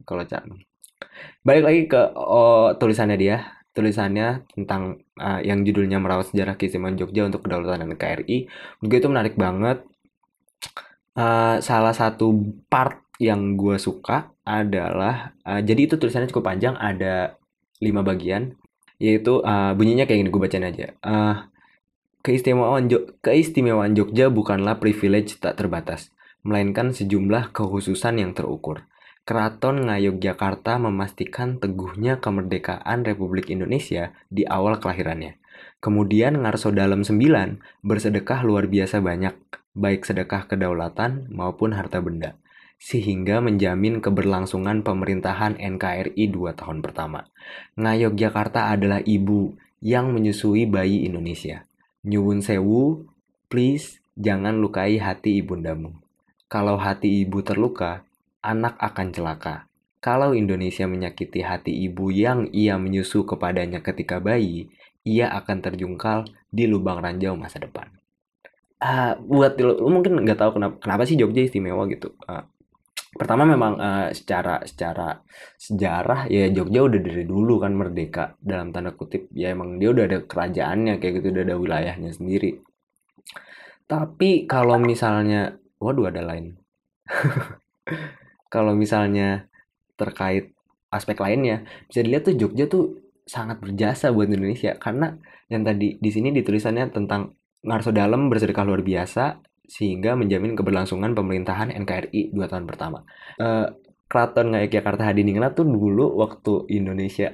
kalau 0.01 0.25
Cak 0.25 0.50
Nun. 0.50 0.65
Balik 1.45 1.63
lagi 1.63 1.81
ke 1.86 2.01
oh, 2.17 2.74
tulisannya 2.74 3.17
dia 3.22 3.38
tulisannya 3.75 4.48
tentang 4.55 5.03
uh, 5.20 5.44
yang 5.44 5.67
judulnya 5.67 6.00
merawat 6.00 6.32
sejarah 6.32 6.55
keistimewaan 6.55 6.96
Jogja 6.96 7.27
untuk 7.27 7.44
kedaulatan 7.44 7.84
NKRI 7.91 8.48
menurut 8.79 8.96
itu 8.96 9.10
menarik 9.12 9.36
banget. 9.36 9.84
Uh, 11.15 11.63
salah 11.63 11.96
satu 11.96 12.32
part 12.67 13.00
yang 13.24 13.55
gue 13.55 13.79
suka 13.79 14.32
adalah 14.44 15.32
uh, 15.48 15.63
jadi 15.63 15.88
itu 15.91 15.96
tulisannya 15.96 16.27
cukup 16.27 16.51
panjang 16.51 16.75
ada 16.75 17.39
lima 17.79 18.03
bagian 18.03 18.55
yaitu 19.00 19.39
uh, 19.44 19.72
bunyinya 19.75 20.08
kayak 20.08 20.24
gini 20.24 20.32
gue 20.32 20.41
bacain 20.41 20.67
aja. 20.67 20.96
Uh, 21.03 21.48
keistimewaan 22.24 22.88
Jog 22.88 23.20
keistimewaan 23.20 23.91
Jogja 23.94 24.32
bukanlah 24.32 24.79
privilege 24.79 25.38
tak 25.38 25.60
terbatas 25.60 26.15
melainkan 26.48 26.96
sejumlah 26.96 27.51
kekhususan 27.51 28.24
yang 28.24 28.32
terukur 28.32 28.88
Keraton 29.25 29.89
Ngayogyakarta 29.89 30.77
memastikan 30.77 31.58
teguhnya 31.58 32.22
kemerdekaan 32.22 33.01
Republik 33.01 33.50
Indonesia 33.50 34.13
di 34.29 34.46
awal 34.46 34.77
kelahirannya. 34.77 35.41
Kemudian 35.82 36.46
Ngarso 36.46 36.70
Dalam 36.70 37.01
IX 37.01 37.58
bersedekah 37.82 38.46
luar 38.46 38.70
biasa 38.70 39.01
banyak, 39.01 39.34
baik 39.74 40.05
sedekah 40.05 40.46
kedaulatan 40.46 41.25
maupun 41.34 41.74
harta 41.74 42.05
benda, 42.05 42.38
sehingga 42.77 43.41
menjamin 43.41 43.98
keberlangsungan 43.98 44.86
pemerintahan 44.86 45.58
NKRI 45.58 46.29
dua 46.29 46.53
tahun 46.53 46.86
pertama. 46.86 47.25
Ngayogyakarta 47.82 48.77
adalah 48.77 49.01
ibu 49.01 49.58
yang 49.82 50.13
menyusui 50.13 50.70
bayi 50.70 51.01
Indonesia. 51.01 51.65
Nyuwun 52.05 52.46
sewu, 52.46 53.10
please 53.50 53.98
jangan 54.13 54.62
lukai 54.62 55.01
hati 55.01 55.41
ibundamu. 55.41 55.98
Kalau 56.46 56.77
hati 56.77 57.25
ibu 57.25 57.41
terluka, 57.41 58.05
anak 58.45 58.77
akan 58.77 59.09
celaka. 59.09 59.65
Kalau 60.05 60.37
Indonesia 60.37 60.85
menyakiti 60.85 61.41
hati 61.41 61.73
ibu 61.89 62.13
yang 62.13 62.45
ia 62.53 62.77
menyusu 62.77 63.25
kepadanya 63.25 63.81
ketika 63.81 64.21
bayi, 64.21 64.69
ia 65.01 65.33
akan 65.33 65.65
terjungkal 65.65 66.29
di 66.53 66.69
lubang 66.69 67.01
ranjau 67.01 67.33
masa 67.33 67.57
depan. 67.61 67.89
Uh, 68.77 69.17
buat 69.17 69.57
lo, 69.57 69.81
lo 69.81 69.89
mungkin 69.89 70.21
nggak 70.21 70.37
tahu 70.37 70.61
kenapa 70.61 70.75
kenapa 70.77 71.01
sih 71.09 71.17
Jogja 71.17 71.41
istimewa 71.41 71.89
gitu. 71.89 72.13
Uh, 72.21 72.45
pertama 73.17 73.49
memang 73.49 73.81
uh, 73.81 74.07
secara 74.13 74.61
secara 74.61 75.25
sejarah 75.57 76.29
ya 76.29 76.53
Jogja 76.53 76.85
udah 76.85 76.99
dari 77.01 77.23
dulu 77.25 77.57
kan 77.57 77.73
merdeka 77.73 78.37
dalam 78.37 78.69
tanda 78.69 78.93
kutip 78.93 79.31
ya 79.33 79.55
emang 79.55 79.81
dia 79.81 79.89
udah 79.89 80.05
ada 80.05 80.19
kerajaannya 80.21 81.01
kayak 81.01 81.13
gitu 81.17 81.33
udah 81.33 81.43
ada 81.49 81.55
wilayahnya 81.57 82.11
sendiri. 82.13 82.61
Tapi 83.89 84.45
kalau 84.45 84.77
misalnya 84.77 85.57
waduh 85.81 86.13
ada 86.13 86.21
lain. 86.25 86.57
kalau 88.55 88.71
misalnya 88.71 89.51
terkait 90.00 90.55
aspek 90.88 91.19
lainnya 91.19 91.67
bisa 91.91 92.00
dilihat 92.00 92.31
tuh 92.31 92.35
Jogja 92.39 92.71
tuh 92.71 93.03
sangat 93.27 93.59
berjasa 93.59 94.15
buat 94.15 94.31
Indonesia. 94.31 94.79
Karena 94.79 95.12
yang 95.51 95.67
tadi 95.67 96.00
di 96.00 96.09
sini 96.13 96.31
ditulisannya 96.31 96.95
tentang 96.95 97.35
Ngarso 97.65 97.91
Dalam 97.91 98.31
bersedekah 98.31 98.63
luar 98.63 98.85
biasa 98.85 99.41
sehingga 99.65 100.13
menjamin 100.13 100.53
keberlangsungan 100.53 101.17
pemerintahan 101.17 101.74
NKRI 101.74 102.31
dua 102.31 102.45
tahun 102.45 102.69
pertama. 102.69 103.01
Uh, 103.41 103.74
Keraton 104.05 104.53
Ngayogyakarta 104.53 105.01
Hadiningrat 105.01 105.57
tuh 105.57 105.65
dulu 105.65 106.21
waktu 106.21 106.69
Indonesia 106.69 107.33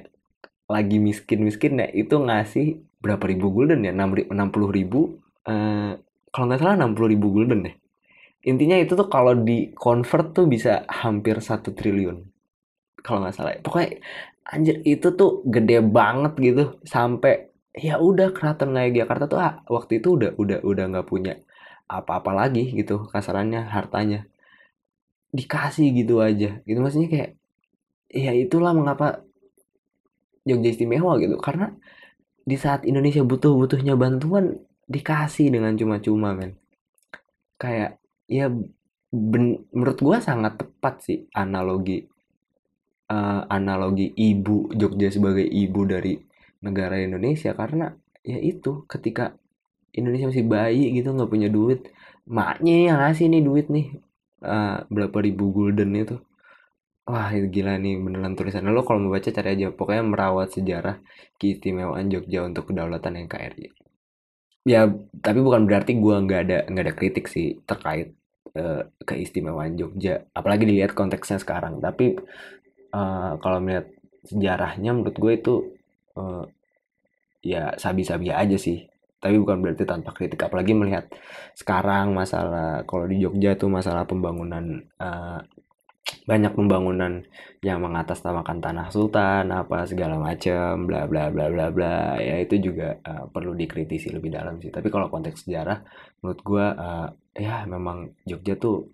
lagi 0.72 0.96
miskin-miskin 0.96 1.84
ya 1.84 1.88
itu 1.92 2.16
ngasih 2.16 2.80
berapa 3.04 3.20
ribu 3.28 3.52
gulden 3.52 3.84
ya? 3.84 3.92
60 3.92 4.32
ribu 4.72 5.20
uh, 5.44 5.92
kalau 6.32 6.44
nggak 6.48 6.60
salah 6.64 6.80
60 6.80 7.12
ribu 7.12 7.28
gulden 7.28 7.68
deh 7.68 7.74
intinya 8.42 8.76
itu 8.78 8.92
tuh 8.98 9.06
kalau 9.06 9.34
di 9.38 9.70
convert 9.74 10.34
tuh 10.36 10.46
bisa 10.50 10.82
hampir 10.90 11.38
satu 11.38 11.70
triliun 11.70 12.32
kalau 13.02 13.26
nggak 13.26 13.34
salah. 13.34 13.52
Pokoknya 13.60 13.98
anjir 14.46 14.76
itu 14.86 15.08
tuh 15.14 15.42
gede 15.46 15.82
banget 15.82 16.32
gitu. 16.38 16.62
Sampai 16.86 17.50
ya 17.74 17.98
udah 17.98 18.30
keraton 18.36 18.76
Jakarta 18.94 19.24
tuh 19.26 19.40
ah, 19.42 19.54
waktu 19.66 19.98
itu 20.00 20.08
udah 20.16 20.30
udah 20.38 20.58
udah 20.62 20.84
nggak 20.92 21.08
punya 21.08 21.34
apa-apa 21.90 22.30
lagi 22.32 22.72
gitu 22.72 23.06
kasarannya 23.10 23.66
hartanya. 23.68 24.26
Dikasih 25.34 25.86
gitu 25.98 26.22
aja. 26.22 26.62
Gitu 26.66 26.78
maksudnya 26.78 27.10
kayak 27.10 27.30
ya 28.10 28.32
itulah 28.34 28.72
mengapa 28.72 29.26
Jogja 30.46 30.70
istimewa 30.74 31.18
gitu. 31.22 31.38
Karena 31.38 31.70
di 32.42 32.56
saat 32.58 32.82
Indonesia 32.82 33.22
butuh-butuhnya 33.22 33.94
bantuan 33.94 34.58
dikasih 34.90 35.54
dengan 35.54 35.78
cuma-cuma 35.78 36.34
men. 36.34 36.58
Kayak 37.54 38.01
ya 38.26 38.50
ben, 39.12 39.44
menurut 39.74 39.98
gua 40.00 40.18
sangat 40.22 40.62
tepat 40.62 40.94
sih 41.04 41.18
analogi 41.36 42.06
uh, 43.12 43.42
analogi 43.48 44.12
ibu 44.16 44.72
Jogja 44.72 45.08
sebagai 45.12 45.44
ibu 45.44 45.84
dari 45.84 46.16
negara 46.64 46.96
Indonesia. 47.00 47.52
Karena 47.52 47.92
ya 48.24 48.38
itu 48.40 48.86
ketika 48.88 49.36
Indonesia 49.92 50.30
masih 50.32 50.46
bayi 50.48 50.88
gitu 50.96 51.12
nggak 51.12 51.28
punya 51.28 51.48
duit 51.52 51.90
maknya 52.24 52.74
yang 52.88 52.98
ngasih 53.02 53.26
nih 53.28 53.42
duit 53.44 53.66
nih 53.68 53.86
uh, 54.46 54.86
berapa 54.88 55.18
ribu 55.20 55.52
gulden 55.52 55.92
itu. 55.98 56.16
Wah 57.02 57.34
itu 57.34 57.50
gila 57.50 57.76
nih 57.82 57.98
beneran 57.98 58.38
tulisan 58.38 58.62
lo 58.70 58.86
kalau 58.86 59.02
mau 59.02 59.12
baca 59.18 59.28
cari 59.28 59.48
aja. 59.58 59.74
Pokoknya 59.74 60.04
merawat 60.06 60.54
sejarah 60.54 61.02
keistimewaan 61.36 62.08
Jogja 62.08 62.46
untuk 62.46 62.70
kedaulatan 62.70 63.26
NKRI 63.26 63.81
ya 64.62 64.86
tapi 65.18 65.42
bukan 65.42 65.66
berarti 65.66 65.98
gue 65.98 66.16
nggak 66.22 66.40
ada 66.46 66.58
nggak 66.70 66.84
ada 66.86 66.94
kritik 66.94 67.26
sih 67.26 67.58
terkait 67.66 68.14
uh, 68.56 68.82
keistimewaan 69.04 69.76
Jogja. 69.76 70.24
Apalagi 70.32 70.68
dilihat 70.68 70.92
konteksnya 70.92 71.40
sekarang. 71.40 71.80
Tapi 71.80 72.16
uh, 72.92 73.32
kalau 73.40 73.58
melihat 73.62 73.88
sejarahnya 74.22 74.94
menurut 74.94 75.16
gue 75.18 75.32
itu 75.34 75.54
uh, 76.16 76.44
ya 77.42 77.74
sabi-sabi 77.80 78.32
aja 78.32 78.56
sih. 78.56 78.86
Tapi 79.22 79.38
bukan 79.38 79.62
berarti 79.62 79.86
tanpa 79.86 80.10
kritik. 80.10 80.42
Apalagi 80.42 80.74
melihat 80.74 81.06
sekarang 81.54 82.10
masalah 82.10 82.82
kalau 82.84 83.06
di 83.06 83.22
Jogja 83.22 83.54
tuh 83.54 83.70
masalah 83.70 84.02
pembangunan 84.02 84.82
uh, 84.98 85.40
banyak 86.22 86.54
pembangunan 86.54 87.26
yang 87.62 87.82
mengatasnamakan 87.82 88.58
tanah 88.62 88.86
sultan 88.94 89.50
apa 89.50 89.86
segala 89.86 90.18
macam 90.18 90.86
bla 90.86 91.06
bla 91.06 91.30
bla 91.30 91.50
bla 91.50 91.66
bla. 91.70 92.18
Ya 92.18 92.38
itu 92.38 92.58
juga 92.62 92.98
uh, 93.02 93.26
perlu 93.30 93.54
dikritisi 93.58 94.10
lebih 94.10 94.30
dalam 94.34 94.58
sih. 94.62 94.70
Tapi 94.70 94.86
kalau 94.90 95.10
konteks 95.10 95.46
sejarah 95.46 95.82
menurut 96.22 96.40
gue 96.42 96.66
uh, 96.78 97.08
ya 97.34 97.66
memang 97.66 98.14
Jogja 98.26 98.54
tuh 98.54 98.90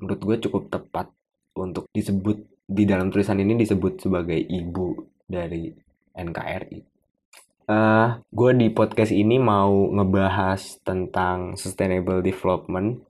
menurut 0.00 0.20
gue 0.20 0.36
cukup 0.48 0.68
tepat 0.68 1.08
untuk 1.56 1.88
disebut 1.92 2.44
di 2.66 2.84
dalam 2.84 3.08
tulisan 3.08 3.40
ini 3.40 3.56
disebut 3.56 4.04
sebagai 4.04 4.36
ibu 4.36 5.06
dari 5.24 5.72
NKRI. 6.12 6.78
Uh, 7.66 7.74
eh, 7.74 8.08
gue 8.30 8.50
di 8.54 8.68
podcast 8.70 9.10
ini 9.10 9.42
mau 9.42 9.90
ngebahas 9.90 10.82
tentang 10.86 11.58
sustainable 11.58 12.22
development 12.22 13.05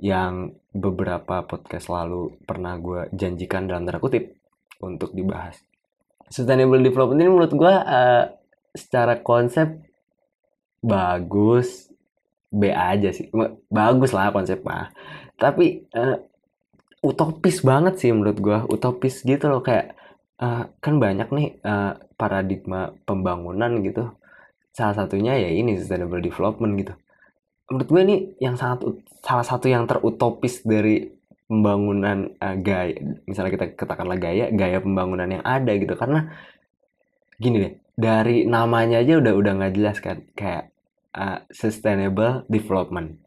yang 0.00 0.56
beberapa 0.72 1.44
podcast 1.44 1.92
lalu 1.92 2.32
pernah 2.48 2.80
gue 2.80 3.12
janjikan 3.12 3.68
dalam 3.68 3.84
tanda 3.84 4.00
kutip 4.00 4.32
untuk 4.80 5.12
dibahas. 5.12 5.60
Sustainable 6.32 6.80
development 6.80 7.20
ini 7.20 7.28
menurut 7.28 7.52
gue 7.52 7.74
uh, 7.74 8.24
secara 8.72 9.20
konsep 9.20 9.76
bagus, 10.80 11.92
B 12.48 12.72
aja 12.72 13.12
sih. 13.12 13.28
Bagus 13.68 14.16
lah 14.16 14.32
konsep 14.32 14.64
mah. 14.64 14.88
Tapi 15.36 15.84
uh, 15.92 16.16
utopis 17.04 17.60
banget 17.60 18.00
sih 18.00 18.10
menurut 18.16 18.38
gue. 18.40 18.58
Utopis 18.72 19.20
gitu 19.20 19.52
loh 19.52 19.60
kayak 19.60 19.92
uh, 20.40 20.64
kan 20.80 20.96
banyak 20.96 21.28
nih 21.28 21.48
uh, 21.60 22.00
paradigma 22.16 22.96
pembangunan 23.04 23.84
gitu. 23.84 24.16
Salah 24.72 24.96
satunya 24.96 25.36
ya 25.36 25.52
ini 25.52 25.76
sustainable 25.76 26.24
development 26.24 26.72
gitu 26.80 26.94
menurut 27.70 27.88
gue 27.88 28.02
ini 28.02 28.16
yang 28.42 28.58
sangat 28.58 28.82
salah 29.22 29.46
satu 29.46 29.70
yang 29.70 29.86
terutopis 29.86 30.66
dari 30.66 31.06
pembangunan 31.46 32.34
uh, 32.42 32.58
gaya 32.58 32.98
misalnya 33.26 33.54
kita 33.54 33.66
katakanlah 33.78 34.18
gaya 34.18 34.50
gaya 34.50 34.82
pembangunan 34.82 35.30
yang 35.30 35.44
ada 35.46 35.70
gitu. 35.78 35.94
Karena 35.94 36.26
gini 37.38 37.56
deh 37.62 37.72
dari 37.94 38.42
namanya 38.44 39.00
aja 39.00 39.22
udah 39.22 39.32
udah 39.38 39.52
nggak 39.54 39.74
jelas 39.78 39.96
kan 40.02 40.26
kayak 40.34 40.74
uh, 41.14 41.46
sustainable 41.54 42.42
development. 42.50 43.22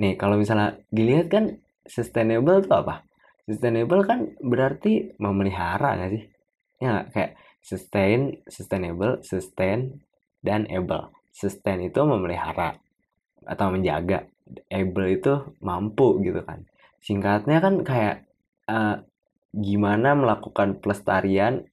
Nih 0.00 0.16
kalau 0.16 0.40
misalnya 0.40 0.80
dilihat 0.88 1.28
kan 1.28 1.44
sustainable 1.84 2.64
itu 2.64 2.72
apa? 2.72 3.04
Sustainable 3.44 4.08
kan 4.08 4.32
berarti 4.40 5.12
memelihara 5.20 6.00
nggak 6.00 6.10
sih? 6.16 6.24
Ya 6.80 6.88
gak? 7.04 7.06
kayak 7.12 7.32
sustain 7.60 8.40
sustainable 8.48 9.20
sustain 9.20 10.00
dan 10.40 10.64
able. 10.72 11.12
Sustain 11.32 11.84
itu 11.84 12.00
memelihara 12.04 12.80
atau 13.46 13.72
menjaga 13.72 14.28
able 14.68 15.06
itu 15.18 15.32
mampu 15.62 16.20
gitu 16.24 16.40
kan. 16.44 16.66
Singkatnya 17.02 17.58
kan 17.58 17.74
kayak 17.82 18.26
uh, 18.68 19.02
gimana 19.52 20.14
melakukan 20.16 20.80
pelestarian 20.80 21.66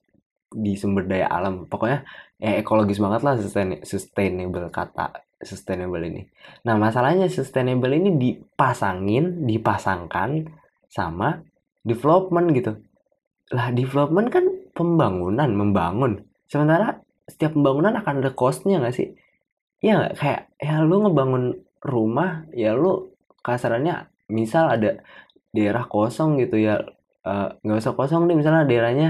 di 0.50 0.74
sumber 0.76 1.06
daya 1.06 1.30
alam. 1.30 1.70
Pokoknya 1.70 2.04
ya 2.40 2.58
ekologis 2.60 2.98
banget 2.98 3.22
lah 3.22 3.36
sustain, 3.38 3.80
sustainable 3.84 4.72
kata 4.72 5.30
sustainable 5.40 6.04
ini. 6.04 6.28
Nah 6.68 6.76
masalahnya 6.76 7.32
sustainable 7.32 7.92
ini 7.96 8.16
dipasangin 8.20 9.48
dipasangkan 9.48 10.52
sama 10.92 11.40
development 11.86 12.48
gitu. 12.56 12.72
Lah 13.56 13.72
development 13.72 14.28
kan 14.30 14.46
pembangunan 14.76 15.50
membangun. 15.56 16.28
Sementara 16.50 17.00
setiap 17.30 17.56
pembangunan 17.56 17.94
akan 17.96 18.26
ada 18.26 18.32
costnya 18.34 18.82
nggak 18.82 18.96
sih 18.96 19.14
ya 19.80 20.12
kayak 20.16 20.52
ya 20.60 20.84
lu 20.84 21.08
ngebangun 21.08 21.56
rumah 21.80 22.44
ya 22.52 22.76
lu 22.76 23.16
kasarannya 23.44 24.12
misal 24.28 24.68
ada 24.70 25.00
daerah 25.56 25.88
kosong 25.88 26.38
gitu 26.44 26.60
ya 26.62 26.84
eh, 27.26 27.48
nggak 27.64 27.78
uh, 27.78 27.82
usah 27.82 27.94
kosong 27.98 28.30
deh 28.30 28.38
misalnya 28.38 28.68
daerahnya 28.70 29.10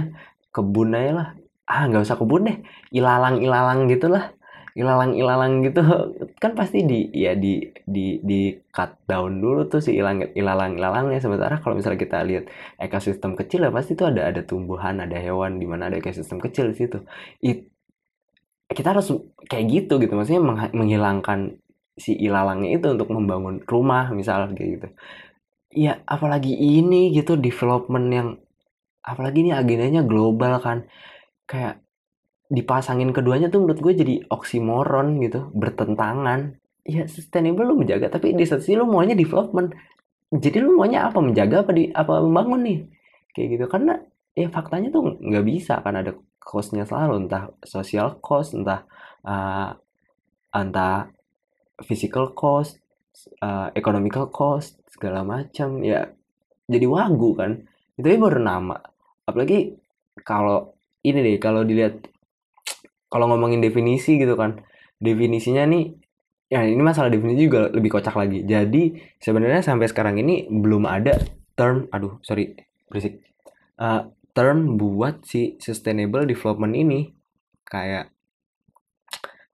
kebun 0.55 0.95
aja 0.97 1.11
lah. 1.13 1.29
Ah 1.69 1.85
nggak 1.85 2.03
usah 2.05 2.17
kebun 2.17 2.41
deh 2.49 2.57
ilalang 2.95 3.37
ilalang 3.45 3.85
gitulah 3.91 4.33
ilalang 4.77 5.13
ilalang 5.17 5.61
gitu. 5.65 5.81
Kan 6.41 6.53
pasti 6.57 6.85
di 6.87 7.09
ya 7.13 7.33
di 7.37 7.61
di 7.85 8.21
di 8.23 8.53
cut 8.73 9.05
down 9.09 9.41
dulu 9.43 9.69
tuh 9.69 9.81
si 9.83 9.93
ilang 9.97 10.23
ilalang 10.33 10.77
ilalangnya 10.79 11.19
sementara 11.21 11.61
kalau 11.61 11.77
misalnya 11.77 11.99
kita 12.01 12.17
lihat 12.25 12.45
ekosistem 12.81 13.33
kecil 13.37 13.65
ya 13.67 13.71
pasti 13.73 13.93
itu 13.97 14.05
ada 14.07 14.29
ada 14.29 14.41
tumbuhan 14.45 15.01
ada 15.03 15.17
hewan 15.19 15.61
di 15.61 15.65
mana 15.69 15.89
ada 15.93 15.97
ekosistem 16.01 16.39
kecil 16.41 16.71
di 16.73 16.75
situ. 16.77 16.97
It, 17.43 17.68
kita 18.69 18.93
harus 18.93 19.09
kayak 19.49 19.65
gitu 19.69 19.97
gitu. 19.97 20.13
Maksudnya 20.13 20.43
menghilangkan 20.73 21.57
si 21.99 22.15
ilalangnya 22.15 22.79
itu 22.79 22.87
untuk 22.95 23.09
membangun 23.11 23.59
rumah 23.65 24.13
misal 24.13 24.53
kayak 24.53 24.69
gitu. 24.79 24.87
Ya 25.73 26.01
apalagi 26.05 26.53
ini 26.53 27.13
gitu 27.13 27.37
development 27.37 28.07
yang 28.09 28.29
apalagi 29.03 29.45
ini 29.45 29.51
agendanya 29.53 30.05
global 30.05 30.61
kan. 30.61 30.85
Kayak 31.49 31.81
dipasangin 32.49 33.13
keduanya 33.13 33.53
tuh 33.53 33.61
menurut 33.61 33.81
gue 33.81 33.93
jadi 33.93 34.15
oksimoron 34.29 35.21
gitu 35.25 35.49
bertentangan. 35.53 36.57
Ya 36.85 37.05
sustainable 37.05 37.65
lu 37.65 37.75
menjaga 37.85 38.09
tapi 38.09 38.33
di 38.33 38.45
satu 38.45 38.61
sisi 38.65 38.77
lu 38.77 38.85
maunya 38.89 39.13
development. 39.17 39.73
Jadi 40.29 40.57
lu 40.61 40.77
maunya 40.77 41.09
apa? 41.09 41.17
Menjaga 41.21 41.65
apa 41.65 41.71
di 41.73 41.89
apa 41.89 42.21
membangun 42.21 42.61
nih? 42.65 42.79
Kayak 43.33 43.47
gitu. 43.57 43.65
Karena 43.65 43.93
ya 44.37 44.47
faktanya 44.53 44.93
tuh 44.93 45.17
nggak 45.17 45.45
bisa 45.45 45.81
kan 45.81 45.99
ada 45.99 46.13
costnya 46.39 46.87
selalu 46.87 47.27
entah 47.27 47.51
social 47.61 48.17
cost 48.23 48.55
entah 48.57 48.87
uh, 49.27 49.75
entah 50.55 51.11
physical 51.85 52.33
cost 52.33 52.79
uh, 53.43 53.69
economical 53.75 54.31
cost 54.31 54.79
segala 54.89 55.23
macam 55.23 55.83
ya 55.83 56.09
jadi 56.69 56.85
wagu 56.85 57.33
kan. 57.33 57.51
Itu 57.97 58.05
baru 58.05 58.39
nama. 58.39 58.77
Apalagi 59.25 59.73
kalau 60.21 60.77
ini 61.01 61.25
deh 61.25 61.35
kalau 61.41 61.65
dilihat 61.65 62.05
kalau 63.09 63.25
ngomongin 63.33 63.59
definisi 63.59 64.21
gitu 64.21 64.37
kan. 64.37 64.61
Definisinya 65.01 65.65
nih 65.65 65.97
ya 66.53 66.61
ini 66.65 66.81
masalah 66.81 67.09
definisi 67.09 67.49
juga 67.49 67.73
lebih 67.73 67.89
kocak 67.89 68.13
lagi. 68.13 68.45
Jadi 68.45 68.93
sebenarnya 69.17 69.65
sampai 69.65 69.89
sekarang 69.89 70.21
ini 70.21 70.45
belum 70.45 70.85
ada 70.85 71.17
term 71.57 71.89
aduh 71.89 72.21
sorry 72.21 72.53
berisik. 72.87 73.25
Uh, 73.79 74.11
term 74.33 74.77
buat 74.79 75.25
si 75.25 75.57
sustainable 75.61 76.25
development 76.25 76.73
ini. 76.75 76.99
Kayak 77.65 78.13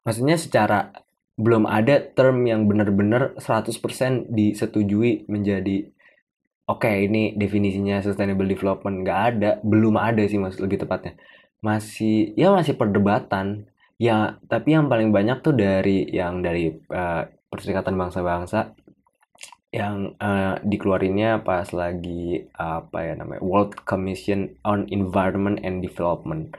maksudnya 0.08 0.39
secara 0.39 0.93
belum 1.36 1.67
ada 1.67 2.00
term 2.15 2.47
yang 2.47 2.63
benar-benar 2.69 3.36
100% 3.36 4.32
disetujui 4.32 5.28
menjadi 5.28 5.91
oke 6.63 6.88
okay, 6.88 7.12
ini 7.12 7.36
definisinya 7.36 8.00
sustainable 8.00 8.47
development. 8.47 9.04
Nggak 9.04 9.19
ada 9.36 9.50
belum 9.62 10.00
ada 10.00 10.23
sih 10.23 10.39
maksud 10.39 10.63
lebih 10.63 10.88
tepatnya. 10.88 11.19
Masih 11.60 12.32
ya 12.39 12.52
masih 12.56 12.80
perdebatan. 12.80 13.67
Ya 13.95 14.39
tapi 14.52 14.76
yang 14.76 14.91
paling 14.91 15.12
banyak 15.15 15.39
tuh 15.39 15.56
dari 15.56 16.08
yang 16.12 16.43
dari 16.43 16.71
uh, 16.91 17.23
Perserikatan 17.45 17.95
Bangsa-Bangsa 17.95 18.76
yang 19.76 20.16
uh, 20.24 20.56
dikeluarinnya 20.64 21.44
pas 21.44 21.68
lagi 21.76 22.48
apa 22.56 23.12
ya 23.12 23.14
namanya 23.20 23.44
World 23.44 23.84
Commission 23.84 24.56
on 24.64 24.88
Environment 24.88 25.60
and 25.68 25.84
Development. 25.84 26.56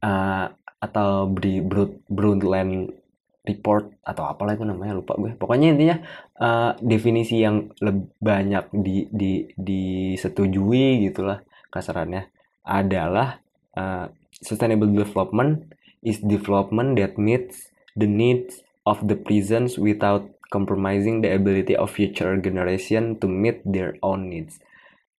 Uh, 0.00 0.48
atau 0.80 1.28
Brund 1.28 2.00
Brundtland 2.08 2.96
report 3.44 3.92
atau 4.00 4.24
apalah 4.24 4.56
itu 4.56 4.64
namanya 4.64 4.96
lupa 4.96 5.12
gue. 5.20 5.36
Pokoknya 5.36 5.76
intinya 5.76 5.96
uh, 6.40 6.72
definisi 6.80 7.44
yang 7.44 7.68
lebih 7.84 8.08
banyak 8.16 8.72
di 8.72 9.04
di 9.12 9.44
disetujui 9.60 11.04
gitulah 11.04 11.44
kasarannya 11.68 12.32
adalah 12.64 13.44
uh, 13.76 14.08
sustainable 14.40 14.88
development 14.88 15.68
is 16.00 16.16
development 16.24 16.96
that 16.96 17.20
meets 17.20 17.68
the 17.92 18.08
needs 18.08 18.64
of 18.88 19.04
the 19.04 19.16
present 19.16 19.76
without 19.76 20.24
compromising 20.50 21.22
the 21.22 21.30
ability 21.30 21.78
of 21.78 21.88
future 21.88 22.36
generation 22.42 23.16
to 23.22 23.30
meet 23.30 23.62
their 23.64 23.94
own 24.02 24.28
needs. 24.28 24.58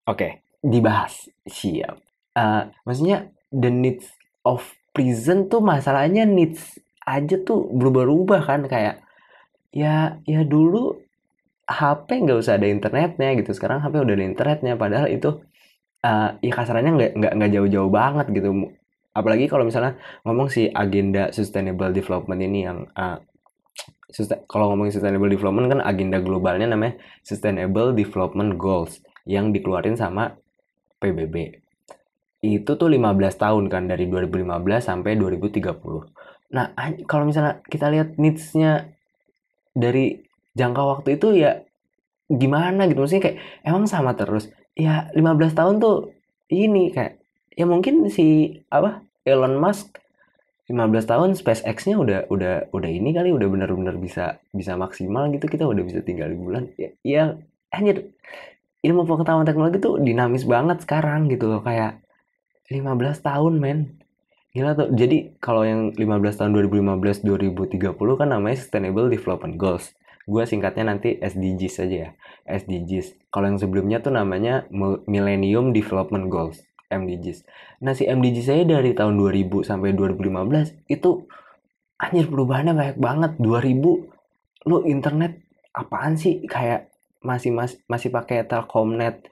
Oke, 0.04 0.18
okay, 0.18 0.32
dibahas. 0.60 1.30
Siap. 1.46 1.96
Uh, 2.34 2.68
maksudnya 2.84 3.30
the 3.54 3.70
needs 3.70 4.10
of 4.42 4.66
present 4.90 5.48
tuh 5.48 5.62
masalahnya 5.62 6.26
needs 6.26 6.78
aja 7.06 7.38
tuh 7.42 7.70
berubah-ubah 7.70 8.42
kan 8.42 8.60
kayak 8.66 9.02
ya 9.70 10.18
ya 10.26 10.42
dulu 10.42 10.98
HP 11.70 12.26
nggak 12.26 12.38
usah 12.42 12.58
ada 12.58 12.66
internetnya 12.66 13.30
gitu 13.38 13.54
sekarang 13.54 13.78
HP 13.78 14.02
udah 14.02 14.14
ada 14.18 14.26
internetnya 14.26 14.74
padahal 14.74 15.06
itu 15.06 15.38
uh, 16.02 16.34
ya 16.42 16.52
kasarannya 16.52 16.92
nggak 16.98 17.12
nggak 17.14 17.32
nggak 17.38 17.50
jauh-jauh 17.54 17.90
banget 17.90 18.26
gitu 18.34 18.74
apalagi 19.14 19.46
kalau 19.46 19.66
misalnya 19.66 19.98
ngomong 20.26 20.50
si 20.50 20.66
agenda 20.70 21.30
sustainable 21.30 21.94
development 21.94 22.40
ini 22.42 22.66
yang 22.66 22.90
uh, 22.98 23.22
kalau 24.50 24.74
ngomongin 24.74 24.92
sustainable 24.98 25.30
development 25.30 25.66
kan 25.70 25.80
agenda 25.86 26.18
globalnya 26.18 26.66
namanya 26.66 26.98
sustainable 27.22 27.94
development 27.94 28.58
goals 28.58 28.98
yang 29.24 29.54
dikeluarin 29.54 29.94
sama 29.94 30.34
PBB 30.98 31.62
itu 32.40 32.70
tuh 32.74 32.88
15 32.88 33.16
tahun 33.36 33.64
kan 33.68 33.86
dari 33.86 34.08
2015 34.10 34.50
sampai 34.82 35.14
2030 35.14 35.78
nah 36.50 36.74
kalau 37.06 37.24
misalnya 37.28 37.62
kita 37.70 37.86
lihat 37.92 38.18
needs-nya 38.18 38.90
dari 39.70 40.18
jangka 40.58 40.82
waktu 40.82 41.08
itu 41.14 41.38
ya 41.38 41.62
gimana 42.30 42.86
gitu? 42.86 43.02
Maksudnya 43.02 43.24
kayak 43.26 43.38
emang 43.66 43.84
sama 43.90 44.14
terus? 44.14 44.50
Ya 44.78 45.10
15 45.18 45.58
tahun 45.58 45.74
tuh 45.82 46.14
ini 46.50 46.94
kayak 46.94 47.18
ya 47.58 47.66
mungkin 47.66 48.06
si 48.08 48.58
apa 48.70 49.02
Elon 49.26 49.58
Musk 49.58 49.98
15 50.70 51.10
tahun 51.10 51.28
SpaceX-nya 51.34 51.98
udah 51.98 52.18
udah 52.30 52.54
udah 52.70 52.90
ini 52.90 53.10
kali 53.10 53.34
udah 53.34 53.50
benar-benar 53.50 53.98
bisa 53.98 54.38
bisa 54.54 54.78
maksimal 54.78 55.26
gitu. 55.34 55.50
Kita 55.50 55.66
udah 55.66 55.82
bisa 55.82 55.98
tinggal 56.06 56.30
di 56.30 56.38
bulan. 56.38 56.70
Ya, 56.78 56.90
ya 57.02 57.22
hanya 57.74 58.06
ilmu 58.86 59.02
pengetahuan 59.02 59.42
teknologi 59.42 59.82
tuh 59.82 59.98
dinamis 59.98 60.46
banget 60.46 60.86
sekarang 60.86 61.26
gitu 61.26 61.50
loh. 61.50 61.66
Kayak 61.66 61.98
15 62.70 62.86
tahun 63.18 63.58
men. 63.58 63.98
Gila 64.54 64.78
tuh. 64.78 64.88
Jadi 64.94 65.34
kalau 65.42 65.66
yang 65.66 65.90
15 65.98 66.38
tahun 66.38 66.50
2015 66.54 67.26
2030 67.26 67.98
kan 67.98 68.28
namanya 68.30 68.56
Sustainable 68.62 69.10
Development 69.10 69.58
Goals. 69.58 69.90
Gue 70.30 70.46
singkatnya 70.46 70.94
nanti 70.94 71.18
SDGs 71.18 71.82
aja 71.82 71.96
ya. 72.06 72.10
SDGs 72.46 73.30
kalau 73.34 73.50
yang 73.50 73.58
sebelumnya 73.58 73.98
tuh 74.02 74.14
namanya 74.14 74.66
Millennium 75.06 75.74
Development 75.74 76.30
Goals 76.30 76.62
MDGs. 76.90 77.46
Nah 77.86 77.94
si 77.94 78.04
MDGs 78.04 78.46
saya 78.50 78.62
dari 78.66 78.92
tahun 78.92 79.14
2000 79.16 79.62
sampai 79.62 79.94
2015 79.94 80.90
itu 80.90 81.10
anjir 81.96 82.26
perubahannya 82.26 82.74
banyak 82.74 82.98
banget. 82.98 83.32
2000 83.38 84.68
lu 84.68 84.76
internet 84.84 85.40
apaan 85.72 86.18
sih 86.18 86.44
kayak 86.44 86.90
masih 87.22 87.54
mas, 87.54 87.78
masih 87.86 88.10
pakai 88.10 88.44
Telkomnet 88.44 89.30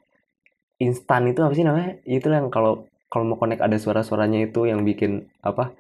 instan 0.78 1.26
itu 1.26 1.42
apa 1.42 1.52
sih 1.52 1.66
namanya? 1.66 1.98
Itu 2.06 2.30
yang 2.30 2.48
kalau 2.48 2.86
kalau 3.10 3.34
mau 3.34 3.38
connect 3.40 3.64
ada 3.64 3.76
suara-suaranya 3.76 4.46
itu 4.46 4.64
yang 4.64 4.86
bikin 4.86 5.26
apa? 5.42 5.74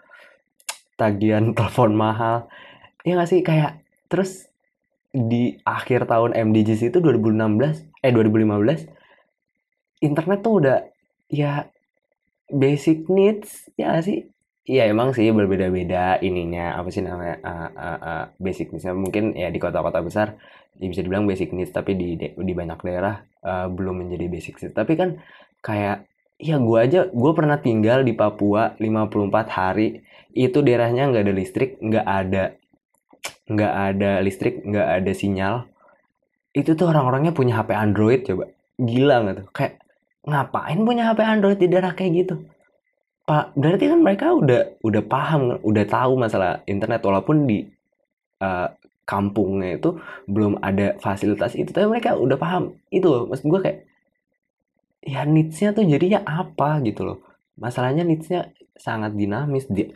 tagihan 0.98 1.50
telepon 1.56 1.94
mahal. 1.94 2.50
Ya 3.06 3.14
nggak 3.14 3.30
sih 3.30 3.40
kayak 3.46 3.78
terus 4.10 4.50
di 5.14 5.56
akhir 5.64 6.10
tahun 6.10 6.34
MDGs 6.36 6.92
itu 6.92 6.98
2016 7.00 7.86
eh 8.04 8.12
2015 8.12 10.04
internet 10.04 10.38
tuh 10.44 10.54
udah 10.60 10.78
ya 11.28 11.68
basic 12.48 13.08
needs 13.08 13.68
ya 13.76 14.00
sih? 14.00 14.28
Iya 14.68 14.92
emang 14.92 15.16
sih 15.16 15.32
berbeda-beda 15.32 16.20
ininya 16.20 16.76
apa 16.76 16.92
sih 16.92 17.00
namanya 17.00 17.40
uh, 17.40 17.70
uh, 17.72 17.98
uh, 18.04 18.24
basic 18.36 18.68
needs 18.72 18.84
mungkin 18.92 19.32
ya 19.32 19.48
di 19.48 19.56
kota-kota 19.56 20.04
besar 20.04 20.36
ya 20.76 20.86
bisa 20.92 21.00
dibilang 21.00 21.24
basic 21.24 21.56
needs 21.56 21.72
tapi 21.72 21.96
di 21.96 22.20
di 22.20 22.52
banyak 22.52 22.76
daerah 22.84 23.24
uh, 23.48 23.72
belum 23.72 24.04
menjadi 24.04 24.28
basic 24.28 24.60
needs 24.60 24.76
tapi 24.76 24.92
kan 25.00 25.16
kayak 25.64 26.04
ya 26.36 26.60
gue 26.60 26.78
aja 26.78 27.08
gue 27.08 27.32
pernah 27.32 27.56
tinggal 27.56 28.04
di 28.04 28.12
Papua 28.12 28.76
54 28.76 29.48
hari 29.48 30.04
itu 30.36 30.60
daerahnya 30.60 31.08
nggak 31.08 31.24
ada 31.24 31.34
listrik 31.34 31.70
nggak 31.80 32.06
ada 32.06 32.44
nggak 33.48 33.72
ada 33.72 34.10
listrik 34.20 34.60
nggak 34.62 34.88
ada 35.00 35.12
sinyal. 35.16 35.54
Itu 36.52 36.76
tuh 36.76 36.92
orang-orangnya 36.92 37.32
punya 37.32 37.60
HP 37.60 37.70
Android 37.72 38.20
coba. 38.28 38.44
Gila 38.76 39.16
nggak 39.24 39.36
tuh? 39.42 39.46
Kayak 39.52 39.74
ngapain 40.28 40.78
punya 40.84 41.08
HP 41.08 41.20
Android 41.24 41.58
di 41.58 41.66
daerah 41.72 41.96
kayak 41.96 42.12
gitu? 42.24 42.34
Pak 43.24 43.56
berarti 43.56 43.84
kan 43.88 44.00
mereka 44.00 44.26
udah 44.32 44.80
udah 44.80 45.02
paham 45.04 45.60
udah 45.60 45.84
tahu 45.84 46.12
masalah 46.16 46.64
internet 46.64 47.04
walaupun 47.04 47.44
di 47.44 47.64
uh, 48.40 48.68
kampungnya 49.08 49.80
itu 49.80 49.96
belum 50.28 50.60
ada 50.60 51.00
fasilitas 51.00 51.56
itu 51.56 51.72
tapi 51.72 51.88
mereka 51.88 52.16
udah 52.16 52.36
paham. 52.36 52.76
Itu 52.92 53.08
loh 53.08 53.22
maksud 53.28 53.48
gue 53.48 53.60
kayak 53.64 53.78
ya 55.04 55.24
needs-nya 55.24 55.72
tuh 55.72 55.84
jadinya 55.88 56.20
apa 56.24 56.80
gitu 56.84 57.08
loh. 57.08 57.18
Masalahnya 57.56 58.04
needs-nya 58.04 58.52
sangat 58.76 59.16
dinamis. 59.16 59.64
Di, 59.66 59.90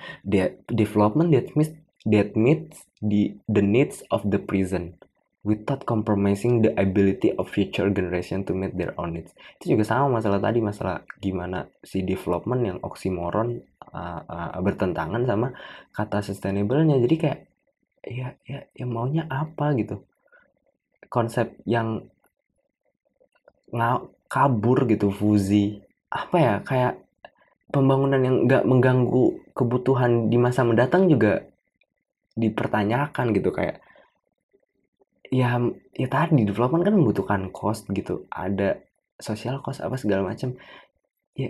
development 0.72 1.30
that 1.32 1.52
meets 1.54 1.76
that 2.08 2.34
meets 2.34 2.88
the 3.04 3.36
the 3.46 3.62
needs 3.62 4.00
of 4.10 4.24
the 4.26 4.40
present 4.40 4.96
without 5.42 5.82
compromising 5.82 6.62
the 6.62 6.70
ability 6.78 7.34
of 7.34 7.50
future 7.50 7.90
generation 7.90 8.46
to 8.46 8.54
meet 8.54 8.78
their 8.78 8.94
own 8.94 9.18
needs. 9.18 9.34
Itu 9.58 9.74
juga 9.74 9.82
sama 9.82 10.22
masalah 10.22 10.38
tadi 10.38 10.62
masalah 10.62 11.02
gimana 11.18 11.66
si 11.82 12.06
development 12.06 12.62
yang 12.62 12.78
oksimoron 12.78 13.58
uh, 13.90 14.20
uh, 14.22 14.58
bertentangan 14.62 15.26
sama 15.26 15.50
kata 15.90 16.22
sustainable-nya. 16.22 17.02
Jadi 17.02 17.16
kayak 17.18 17.40
ya 18.06 18.34
ya 18.46 18.66
ya 18.70 18.86
maunya 18.86 19.26
apa 19.26 19.74
gitu? 19.74 20.06
Konsep 21.10 21.58
yang 21.66 22.06
kabur 24.30 24.86
gitu 24.86 25.10
fuzi. 25.10 25.82
Apa 26.06 26.36
ya 26.38 26.54
kayak 26.62 27.02
pembangunan 27.74 28.22
yang 28.22 28.46
nggak 28.46 28.62
mengganggu 28.62 29.42
kebutuhan 29.58 30.30
di 30.30 30.38
masa 30.38 30.62
mendatang 30.62 31.10
juga 31.10 31.42
dipertanyakan 32.38 33.36
gitu 33.36 33.50
kayak 33.52 33.80
ya 35.32 35.56
ya 35.96 36.08
tadi 36.12 36.44
development 36.44 36.84
kan 36.84 36.94
membutuhkan 36.94 37.40
cost 37.48 37.88
gitu. 37.88 38.28
Ada 38.28 38.78
social 39.16 39.64
cost 39.64 39.80
apa 39.80 39.96
segala 39.96 40.28
macam 40.28 40.52
ya 41.32 41.48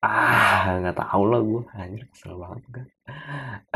ah 0.00 0.80
nggak 0.80 0.96
tahu 0.96 1.22
lah 1.28 1.40
gue 1.44 1.62
hanya 1.76 2.00
kesel 2.08 2.32
banget 2.40 2.64
kan 2.72 2.86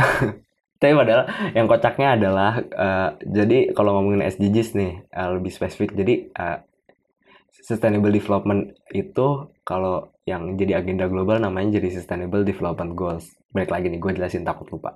tapi 0.84 0.92
padahal 1.00 1.24
yang 1.56 1.64
kocaknya 1.64 2.08
adalah 2.20 2.52
uh, 2.60 3.10
jadi 3.24 3.72
kalau 3.72 3.96
ngomongin 3.96 4.28
SDGs 4.28 4.76
nih 4.76 4.92
uh, 5.16 5.32
lebih 5.32 5.48
spesifik. 5.48 5.96
Jadi 5.96 6.28
uh, 6.36 6.60
sustainable 7.56 8.12
development 8.12 8.76
itu 8.92 9.48
kalau 9.64 10.12
yang 10.28 10.60
jadi 10.60 10.84
agenda 10.84 11.08
global 11.08 11.40
namanya 11.40 11.80
jadi 11.80 11.88
sustainable 11.88 12.44
development 12.44 12.92
goals. 13.00 13.32
Balik 13.56 13.72
lagi 13.72 13.86
nih 13.88 13.96
gue 13.96 14.12
jelasin 14.12 14.44
takut 14.44 14.68
lupa 14.68 14.92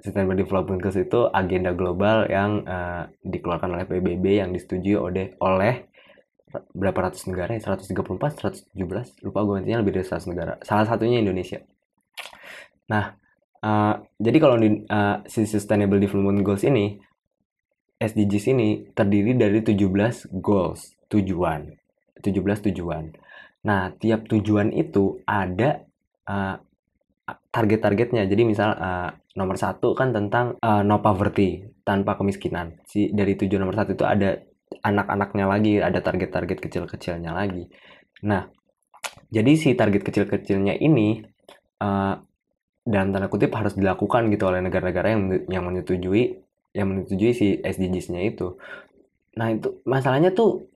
Sustainable 0.00 0.36
Development 0.36 0.80
Goals 0.80 0.96
itu 0.96 1.28
agenda 1.30 1.76
global 1.76 2.24
yang 2.26 2.64
uh, 2.64 3.08
dikeluarkan 3.24 3.76
oleh 3.76 3.84
PBB 3.84 4.40
yang 4.40 4.50
disetujui 4.50 4.96
oleh 4.96 5.36
oleh 5.44 5.88
berapa 6.74 7.10
ratus 7.10 7.30
negara 7.30 7.54
ya? 7.54 7.62
134 7.78 8.74
117 8.74 9.22
lupa 9.22 9.38
gue 9.46 9.56
intinya 9.62 9.78
lebih 9.84 10.00
dari 10.00 10.06
100 10.08 10.30
negara. 10.32 10.58
Salah 10.66 10.88
satunya 10.88 11.22
Indonesia. 11.22 11.62
Nah 12.90 13.14
uh, 13.62 13.94
jadi 14.18 14.38
kalau 14.42 14.56
di 14.58 14.82
uh, 14.88 15.22
si 15.28 15.46
Sustainable 15.46 16.02
Development 16.02 16.42
Goals 16.42 16.66
ini 16.66 16.98
SDGs 18.00 18.44
ini 18.56 18.68
terdiri 18.96 19.36
dari 19.36 19.60
17 19.60 20.32
goals 20.40 20.96
tujuan. 21.12 21.68
17 22.18 22.72
tujuan. 22.72 23.12
Nah 23.68 23.92
tiap 24.00 24.24
tujuan 24.26 24.72
itu 24.72 25.20
ada 25.28 25.84
uh, 26.24 26.56
target-targetnya. 27.52 28.24
Jadi 28.26 28.42
misal 28.42 28.72
uh, 28.74 29.10
nomor 29.34 29.56
satu 29.58 29.94
kan 29.94 30.10
tentang 30.10 30.58
uh, 30.58 30.82
no 30.82 30.98
poverty 30.98 31.62
tanpa 31.86 32.18
kemiskinan. 32.18 32.82
Si 32.86 33.14
dari 33.14 33.38
tujuan 33.38 33.62
nomor 33.62 33.78
satu 33.78 33.94
itu 33.94 34.04
ada 34.06 34.38
anak-anaknya 34.82 35.44
lagi 35.46 35.72
ada 35.78 35.98
target-target 36.02 36.58
kecil-kecilnya 36.58 37.30
lagi. 37.34 37.66
Nah 38.26 38.46
jadi 39.30 39.52
si 39.54 39.74
target 39.78 40.02
kecil-kecilnya 40.02 40.78
ini 40.78 41.22
uh, 41.82 42.14
dalam 42.82 43.14
tanda 43.14 43.30
kutip 43.30 43.54
harus 43.54 43.78
dilakukan 43.78 44.32
gitu 44.34 44.50
oleh 44.50 44.64
negara-negara 44.64 45.14
yang 45.14 45.22
yang 45.46 45.62
menyetujui 45.66 46.42
yang 46.74 46.90
menyetujui 46.90 47.32
si 47.34 47.46
SDGs-nya 47.62 48.22
itu. 48.26 48.58
Nah 49.38 49.54
itu 49.54 49.82
masalahnya 49.86 50.34
tuh 50.34 50.70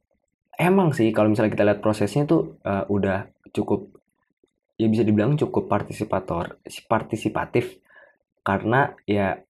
emang 0.58 0.94
sih 0.94 1.10
kalau 1.10 1.30
misalnya 1.30 1.54
kita 1.54 1.64
lihat 1.66 1.80
prosesnya 1.82 2.26
tuh 2.26 2.58
uh, 2.62 2.86
udah 2.86 3.26
cukup 3.50 3.90
ya 4.74 4.90
bisa 4.90 5.06
dibilang 5.06 5.38
cukup 5.38 5.70
partisipator 5.70 6.58
partisipatif 6.90 7.78
karena 8.44 8.92
ya 9.08 9.40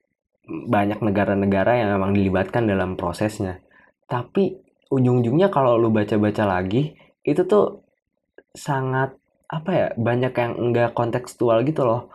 banyak 0.47 1.03
negara-negara 1.03 1.83
yang 1.83 1.99
memang 1.99 2.15
dilibatkan 2.15 2.71
dalam 2.71 2.95
prosesnya. 2.95 3.61
Tapi 4.07 4.55
ujung-ujungnya 4.93 5.51
kalau 5.51 5.81
lu 5.81 5.91
baca-baca 5.91 6.47
lagi 6.47 6.95
itu 7.27 7.43
tuh 7.49 7.83
sangat 8.55 9.17
apa 9.51 9.71
ya 9.75 9.87
banyak 9.99 10.33
yang 10.37 10.53
enggak 10.57 10.95
kontekstual 10.95 11.67
gitu 11.67 11.83
loh. 11.83 12.13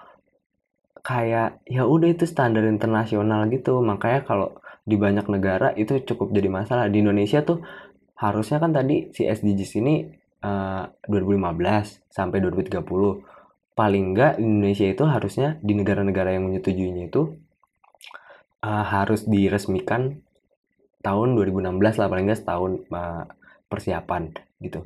Kayak 1.04 1.60
ya 1.68 1.84
udah 1.84 2.10
itu 2.16 2.24
standar 2.30 2.64
internasional 2.64 3.50
gitu. 3.52 3.82
Makanya 3.84 4.24
kalau 4.24 4.56
di 4.86 4.96
banyak 4.96 5.26
negara 5.28 5.74
itu 5.76 6.00
cukup 6.06 6.32
jadi 6.32 6.48
masalah. 6.48 6.88
Di 6.88 7.02
Indonesia 7.02 7.42
tuh 7.42 7.66
harusnya 8.20 8.62
kan 8.62 8.72
tadi 8.72 9.10
si 9.16 9.26
SDGs 9.26 9.72
ini 9.80 10.06
uh, 10.44 10.86
eh, 10.86 11.12
2015 11.12 12.12
sampai 12.12 12.38
2030 12.44 13.39
paling 13.80 14.12
enggak 14.12 14.44
Indonesia 14.44 14.84
itu 14.92 15.08
harusnya 15.08 15.56
di 15.64 15.72
negara-negara 15.72 16.36
yang 16.36 16.52
menyetujuinya 16.52 17.08
itu 17.08 17.40
uh, 18.60 18.84
harus 18.84 19.24
diresmikan 19.24 20.20
tahun 21.00 21.40
2016 21.40 21.80
lah 21.80 22.08
paling 22.12 22.28
enggak 22.28 22.44
setahun 22.44 22.84
uh, 22.92 23.24
persiapan 23.72 24.36
gitu. 24.60 24.84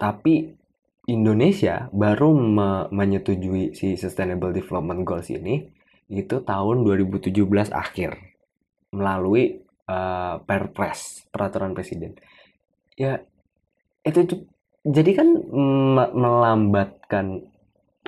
Tapi 0.00 0.56
Indonesia 1.04 1.92
baru 1.92 2.32
me 2.32 2.88
menyetujui 2.88 3.76
si 3.76 4.00
Sustainable 4.00 4.56
Development 4.56 5.04
Goals 5.04 5.28
ini 5.28 5.68
itu 6.08 6.40
tahun 6.40 6.80
2017 6.80 7.28
akhir 7.76 8.16
melalui 8.88 9.60
uh, 9.84 10.40
Perpres 10.48 11.28
peraturan 11.28 11.76
presiden. 11.76 12.16
Ya 12.96 13.20
itu 14.00 14.48
jadi 14.80 15.12
kan 15.12 15.28
melambatkan 16.16 17.52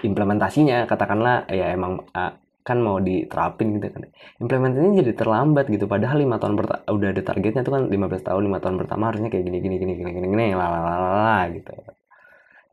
implementasinya 0.04 0.84
katakanlah 0.84 1.48
ya 1.48 1.72
emang 1.72 2.04
uh, 2.12 2.32
kan 2.66 2.82
mau 2.82 2.98
diterapin 2.98 3.78
gitu 3.78 3.94
kan. 3.94 4.02
Implementasinya 4.42 4.98
jadi 4.98 5.12
terlambat 5.14 5.70
gitu 5.70 5.86
padahal 5.86 6.18
lima 6.18 6.42
tahun 6.42 6.58
udah 6.90 7.08
ada 7.14 7.22
targetnya 7.22 7.62
tuh 7.62 7.78
kan 7.78 7.82
15 7.86 8.26
tahun 8.26 8.42
lima 8.42 8.58
tahun 8.58 8.76
pertama 8.82 9.14
harusnya 9.14 9.30
kayak 9.30 9.46
gini 9.46 9.58
gini 9.62 9.76
gini 9.78 9.92
gini 9.94 10.10
gini 10.10 10.26
gini 10.26 10.44
lalalala 10.58 11.46
gitu. 11.54 11.70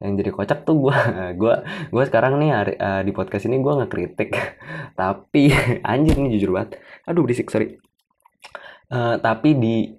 Yang 0.02 0.14
jadi 0.20 0.30
kocak 0.34 0.60
tuh 0.66 0.76
gue 0.90 0.98
gue 1.40 1.56
gue 1.94 2.04
sekarang 2.10 2.42
nih 2.42 2.50
hari, 2.50 2.74
uh, 2.82 3.02
di 3.06 3.12
podcast 3.14 3.46
ini 3.46 3.62
gue 3.62 3.74
ngekritik. 3.86 4.32
Tapi 5.00 5.54
anjir 5.94 6.18
nih 6.18 6.42
jujur 6.42 6.58
banget. 6.58 6.82
Aduh 7.06 7.22
berisik 7.22 7.54
sorry. 7.54 7.78
Uh, 8.94 9.18
tapi 9.18 9.58
di 9.58 9.90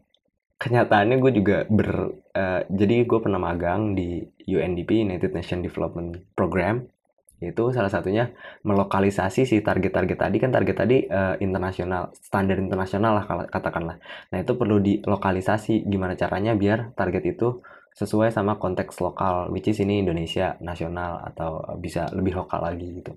kenyataannya 0.54 1.18
gue 1.18 1.32
juga 1.34 1.66
ber 1.66 2.14
uh, 2.30 2.62
jadi 2.70 3.02
gue 3.02 3.18
pernah 3.18 3.42
magang 3.42 3.98
di 3.98 4.22
UNDP 4.46 5.02
United 5.02 5.34
Nations 5.34 5.66
Development 5.66 6.14
Program 6.38 6.93
itu 7.42 7.74
salah 7.74 7.90
satunya 7.90 8.30
melokalisasi 8.62 9.44
si 9.44 9.56
target-target 9.60 10.18
tadi. 10.18 10.36
Kan 10.38 10.54
target 10.54 10.76
tadi 10.76 10.96
uh, 11.06 11.34
internasional 11.42 12.14
standar 12.14 12.56
internasional 12.60 13.18
lah 13.18 13.24
katakanlah. 13.50 13.98
Nah 14.30 14.38
itu 14.38 14.54
perlu 14.54 14.78
dilokalisasi 14.78 15.84
gimana 15.88 16.14
caranya 16.14 16.54
biar 16.54 16.94
target 16.94 17.34
itu 17.34 17.60
sesuai 17.94 18.34
sama 18.34 18.58
konteks 18.58 18.98
lokal 18.98 19.54
which 19.54 19.70
is 19.70 19.78
ini 19.78 20.02
Indonesia 20.02 20.58
nasional 20.58 21.22
atau 21.30 21.62
bisa 21.78 22.10
lebih 22.10 22.34
lokal 22.42 22.66
lagi 22.66 23.02
gitu. 23.02 23.14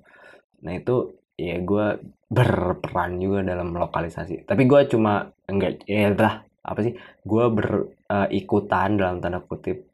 Nah 0.61 0.73
itu 0.77 1.17
ya 1.37 1.57
gue 1.61 2.01
berperan 2.29 3.17
juga 3.21 3.41
dalam 3.45 3.73
lokalisasi. 3.73 4.45
Tapi 4.45 4.63
gue 4.65 4.81
cuma 4.89 5.29
enggak 5.49 5.85
ya 5.89 6.13
lah 6.13 6.45
apa 6.61 6.79
sih? 6.85 6.93
Gue 7.25 7.45
berikutan 7.49 8.89
uh, 8.93 8.97
dalam 8.97 9.17
tanda 9.17 9.39
kutip 9.41 9.87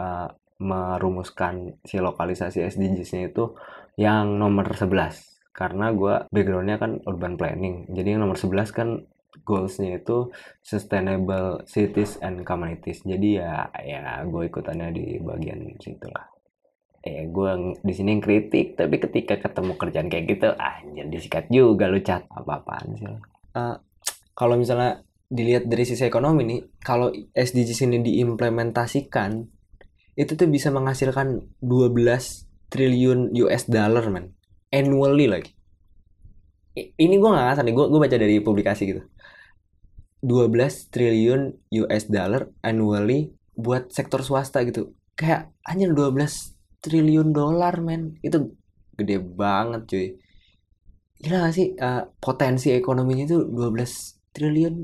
uh, 0.00 0.28
merumuskan 0.56 1.76
si 1.84 2.00
lokalisasi 2.00 2.64
SDGs-nya 2.64 3.28
itu 3.28 3.56
yang 4.00 4.40
nomor 4.40 4.72
11 4.72 5.52
karena 5.56 5.92
gue 5.92 6.14
backgroundnya 6.28 6.76
kan 6.76 7.00
urban 7.08 7.40
planning. 7.40 7.88
Jadi 7.88 8.16
yang 8.16 8.28
nomor 8.28 8.36
11 8.36 8.76
kan 8.76 8.88
goalsnya 9.44 10.00
itu 10.00 10.32
sustainable 10.60 11.64
cities 11.68 12.20
and 12.20 12.44
communities. 12.44 13.04
Jadi 13.04 13.40
ya 13.40 13.68
ya 13.80 14.24
gue 14.24 14.42
ikutannya 14.48 14.92
di 14.92 15.20
bagian 15.20 15.76
situ 15.80 16.08
lah 16.12 16.36
eh 17.06 17.22
gue 17.30 17.78
di 17.86 17.94
sini 17.94 18.18
kritik 18.18 18.74
tapi 18.74 18.98
ketika 18.98 19.38
ketemu 19.38 19.78
kerjaan 19.78 20.10
kayak 20.10 20.26
gitu 20.26 20.50
ah 20.58 20.82
jadi 20.82 21.06
disikat 21.06 21.46
juga 21.46 21.86
lu 21.86 22.02
cat. 22.02 22.26
Apa 22.34 22.60
apaan 22.60 22.98
sih 22.98 23.06
uh, 23.06 23.76
kalau 24.34 24.58
misalnya 24.58 25.06
dilihat 25.26 25.66
dari 25.66 25.82
sisi 25.86 26.02
ekonomi 26.06 26.42
nih 26.46 26.60
kalau 26.82 27.10
SDGs 27.34 27.86
ini 27.86 27.98
diimplementasikan 28.02 29.55
itu 30.16 30.32
tuh 30.32 30.48
bisa 30.48 30.72
menghasilkan 30.72 31.44
12 31.60 31.92
triliun 32.72 33.36
US 33.46 33.68
dollar 33.68 34.08
man 34.08 34.32
annually 34.72 35.28
lagi 35.28 35.56
ini 36.76 37.14
gue 37.16 37.28
gak 37.32 37.46
ngasal 37.56 37.64
nih 37.64 37.74
gue 37.74 38.00
baca 38.00 38.16
dari 38.20 38.36
publikasi 38.44 38.82
gitu. 38.84 39.02
12 40.20 40.92
triliun 40.92 41.40
US 41.84 42.04
dollar 42.12 42.52
annually 42.60 43.32
buat 43.56 43.88
sektor 43.88 44.20
swasta 44.20 44.60
gitu. 44.68 44.92
Kayak 45.16 45.56
hanya 45.64 45.88
12 45.88 46.84
triliun 46.84 47.32
dolar 47.32 47.80
men. 47.80 48.20
Itu 48.20 48.52
gede 48.92 49.16
banget 49.24 49.88
cuy. 49.88 50.06
Gila 51.16 51.48
gak 51.48 51.54
sih 51.56 51.72
uh, 51.80 52.04
potensi 52.20 52.76
ekonominya 52.76 53.24
itu 53.24 53.40
12 53.48 54.36
triliun 54.36 54.74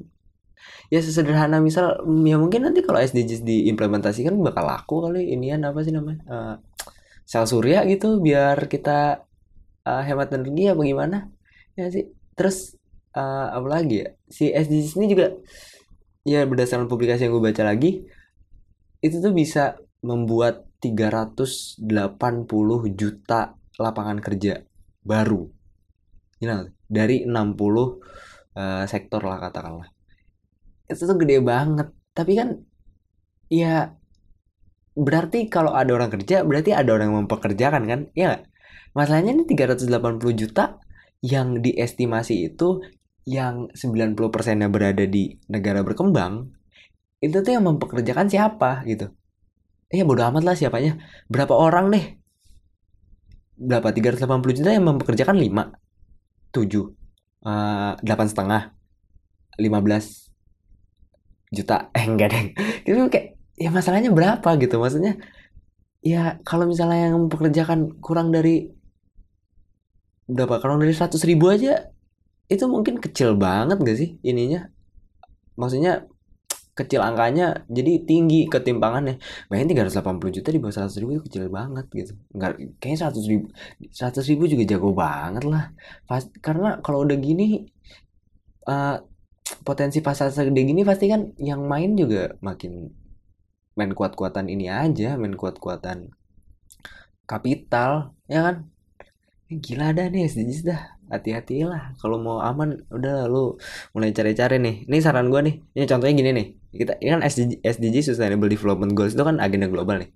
ya 0.92 1.00
sesederhana 1.00 1.58
misal 1.58 2.04
ya 2.26 2.36
mungkin 2.36 2.68
nanti 2.68 2.84
kalau 2.84 3.00
SDGs 3.00 3.42
diimplementasikan 3.42 4.36
bakal 4.44 4.68
laku 4.68 5.08
kali 5.08 5.32
inian 5.32 5.64
apa 5.64 5.80
sih 5.80 5.92
namanya 5.94 6.20
uh, 6.28 6.54
sel 7.24 7.48
surya 7.48 7.86
gitu 7.88 8.20
biar 8.20 8.68
kita 8.68 9.24
uh, 9.88 10.02
hemat 10.04 10.34
energi 10.36 10.68
apa 10.68 10.82
gimana 10.84 11.18
ya 11.78 11.88
sih. 11.88 12.12
Terus 12.36 12.76
uh, 13.16 13.48
apa 13.56 13.68
lagi 13.68 14.04
ya 14.04 14.08
si 14.28 14.52
SDGs 14.52 15.00
ini 15.00 15.06
juga 15.12 15.26
ya 16.22 16.46
berdasarkan 16.46 16.86
publikasi 16.86 17.26
yang 17.26 17.34
gue 17.34 17.44
baca 17.50 17.62
lagi 17.66 18.06
itu 19.02 19.16
tuh 19.18 19.34
bisa 19.34 19.80
membuat 20.02 20.70
380 20.82 21.82
juta 22.94 23.54
lapangan 23.78 24.18
kerja 24.18 24.62
baru. 25.02 25.46
Know, 26.42 26.66
dari 26.90 27.22
60 27.22 27.30
uh, 27.30 28.82
sektor 28.90 29.22
lah 29.22 29.38
katakanlah 29.38 29.91
itu 30.92 31.04
tuh 31.08 31.18
gede 31.18 31.40
banget. 31.40 31.88
Tapi 32.12 32.32
kan 32.38 32.48
ya 33.48 33.96
berarti 34.92 35.48
kalau 35.48 35.72
ada 35.72 35.90
orang 35.96 36.12
kerja 36.12 36.44
berarti 36.44 36.76
ada 36.76 36.90
orang 36.92 37.12
yang 37.12 37.18
mempekerjakan 37.24 37.82
kan? 37.88 38.00
Ya 38.12 38.36
gak? 38.36 38.42
masalahnya 38.92 39.32
ini 39.32 39.44
380 39.48 39.88
juta 40.36 40.76
yang 41.24 41.60
diestimasi 41.64 42.52
itu 42.52 42.84
yang 43.24 43.70
90 43.72 44.18
persennya 44.34 44.68
berada 44.68 45.06
di 45.06 45.38
negara 45.48 45.80
berkembang 45.86 46.50
itu 47.22 47.38
tuh 47.38 47.52
yang 47.54 47.64
mempekerjakan 47.64 48.26
siapa 48.26 48.82
gitu? 48.84 49.08
Ya 49.92 50.02
bodo 50.02 50.24
amat 50.26 50.42
lah 50.42 50.56
siapanya. 50.58 50.98
Berapa 51.30 51.54
orang 51.54 51.92
deh? 51.94 52.04
Berapa? 53.54 53.94
380 53.94 54.58
juta 54.58 54.70
yang 54.74 54.84
mempekerjakan 54.88 55.36
5 55.38 56.52
7 56.52 58.02
delapan 58.02 58.26
setengah? 58.26 58.62
15 59.60 60.21
juta 61.52 61.86
eh 61.98 62.04
enggak 62.08 62.28
deh 62.32 62.44
itu 62.88 63.00
kayak 63.12 63.38
ya 63.60 63.68
masalahnya 63.68 64.10
berapa 64.10 64.48
gitu 64.58 64.80
maksudnya 64.80 65.20
ya 66.02 66.42
kalau 66.42 66.66
misalnya 66.66 67.12
yang 67.12 67.28
mempekerjakan 67.28 68.00
kurang 68.02 68.34
dari 68.34 68.72
berapa 70.26 70.58
kurang 70.58 70.82
dari 70.82 70.90
100 70.96 71.14
ribu 71.28 71.52
aja 71.52 71.92
itu 72.50 72.64
mungkin 72.68 72.98
kecil 73.00 73.38
banget 73.38 73.80
gak 73.80 73.96
sih 73.96 74.10
ininya? 74.20 74.68
Maksudnya 75.56 76.04
kecil 76.72 77.04
angkanya 77.04 77.68
jadi 77.68 78.04
tinggi 78.08 78.48
ketimpangannya. 78.48 79.20
Bayangin 79.48 79.76
380 79.76 80.36
juta 80.40 80.48
di 80.48 80.60
bawah 80.60 80.88
100 80.88 81.00
ribu 81.00 81.10
itu 81.20 81.22
kecil 81.28 81.44
banget 81.52 81.86
gitu. 81.92 82.12
Nggak 82.32 82.50
kayaknya 82.80 82.98
100 83.12 83.30
ribu 83.30 83.44
100 83.92 84.30
ribu 84.32 84.42
juga 84.48 84.64
jago 84.68 84.90
banget 84.96 85.44
lah. 85.44 85.64
Pas, 86.08 86.24
karena 86.40 86.80
kalau 86.80 87.04
udah 87.04 87.16
gini 87.20 87.68
uh, 88.68 88.96
potensi 89.62 89.98
pasar 90.02 90.28
segede 90.34 90.62
gini 90.66 90.82
pasti 90.82 91.06
kan 91.08 91.34
yang 91.38 91.66
main 91.66 91.94
juga 91.94 92.34
makin 92.42 92.92
main 93.78 93.90
kuat-kuatan 93.96 94.52
ini 94.52 94.68
aja 94.68 95.16
main 95.16 95.32
kuat-kuatan 95.38 96.12
kapital 97.24 98.12
ya 98.28 98.40
kan? 98.44 98.56
Gila 99.52 99.92
dah 99.92 100.08
nih 100.08 100.28
SDGs 100.28 100.60
dah. 100.64 100.80
Hati-hatilah 101.12 101.96
kalau 102.00 102.16
mau 102.16 102.40
aman 102.40 102.88
udah 102.88 103.28
lu 103.28 103.60
mulai 103.92 104.12
cari-cari 104.16 104.56
nih. 104.56 104.88
Ini 104.88 104.96
saran 105.04 105.28
gue 105.28 105.40
nih. 105.44 105.54
Ini 105.76 105.84
contohnya 105.84 106.14
gini 106.16 106.30
nih. 106.32 106.46
Kita 106.72 106.92
ini 107.04 107.08
kan 107.12 107.22
SDG, 107.24 107.52
SDG 107.60 107.96
Sustainable 108.12 108.48
Development 108.48 108.92
Goals 108.96 109.12
itu 109.12 109.20
kan 109.20 109.36
agenda 109.40 109.68
global 109.68 110.00
nih. 110.00 110.10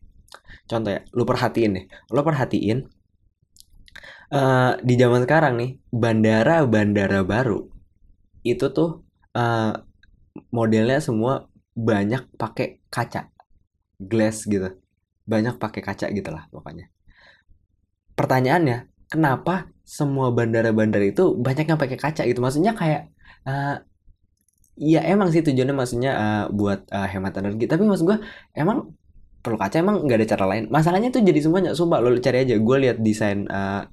Contoh 0.64 0.90
ya 0.96 1.00
lu 1.12 1.28
perhatiin 1.28 1.70
nih. 1.76 1.85
Lu 2.12 2.20
perhatiin 2.24 2.78
uh, 4.32 4.72
di 4.80 4.94
zaman 4.96 5.28
sekarang 5.28 5.54
nih 5.61 5.70
bandara-bandara 5.92 7.20
baru 7.22 7.68
itu 8.46 8.66
tuh 8.72 9.06
uh, 9.37 9.72
modelnya 10.49 10.99
semua 11.05 11.53
banyak 11.77 12.25
pakai 12.40 12.81
kaca 12.88 13.29
glass 14.01 14.49
gitu. 14.49 14.72
Banyak 15.29 15.61
pakai 15.61 15.85
kaca 15.85 16.09
gitu 16.09 16.31
lah 16.33 16.49
pokoknya. 16.49 16.88
Pertanyaannya 18.16 18.88
kenapa 19.12 19.68
semua 19.85 20.33
bandara-bandara 20.33 21.12
itu 21.12 21.37
banyak 21.37 21.68
yang 21.68 21.79
pakai 21.79 21.99
kaca 22.01 22.22
gitu? 22.25 22.40
Maksudnya 22.40 22.72
kayak 22.72 23.12
uh, 23.44 23.77
ya 24.77 25.01
emang 25.05 25.33
sih 25.33 25.44
tujuannya 25.44 25.77
maksudnya 25.77 26.12
uh, 26.16 26.44
buat 26.49 26.88
uh, 26.88 27.09
hemat 27.09 27.37
energi. 27.40 27.68
Tapi 27.68 27.83
maksud 27.85 28.05
gue 28.09 28.18
emang 28.57 28.96
perlu 29.44 29.61
kaca 29.61 29.77
emang 29.79 30.03
nggak 30.09 30.18
ada 30.25 30.29
cara 30.33 30.44
lain? 30.49 30.64
Masalahnya 30.72 31.12
tuh 31.12 31.22
jadi 31.22 31.38
semuanya 31.44 31.70
sumpah 31.77 32.01
lo 32.01 32.16
cari 32.18 32.49
aja. 32.49 32.57
Gue 32.57 32.77
lihat 32.88 32.99
desain 33.05 33.44
uh, 33.53 33.85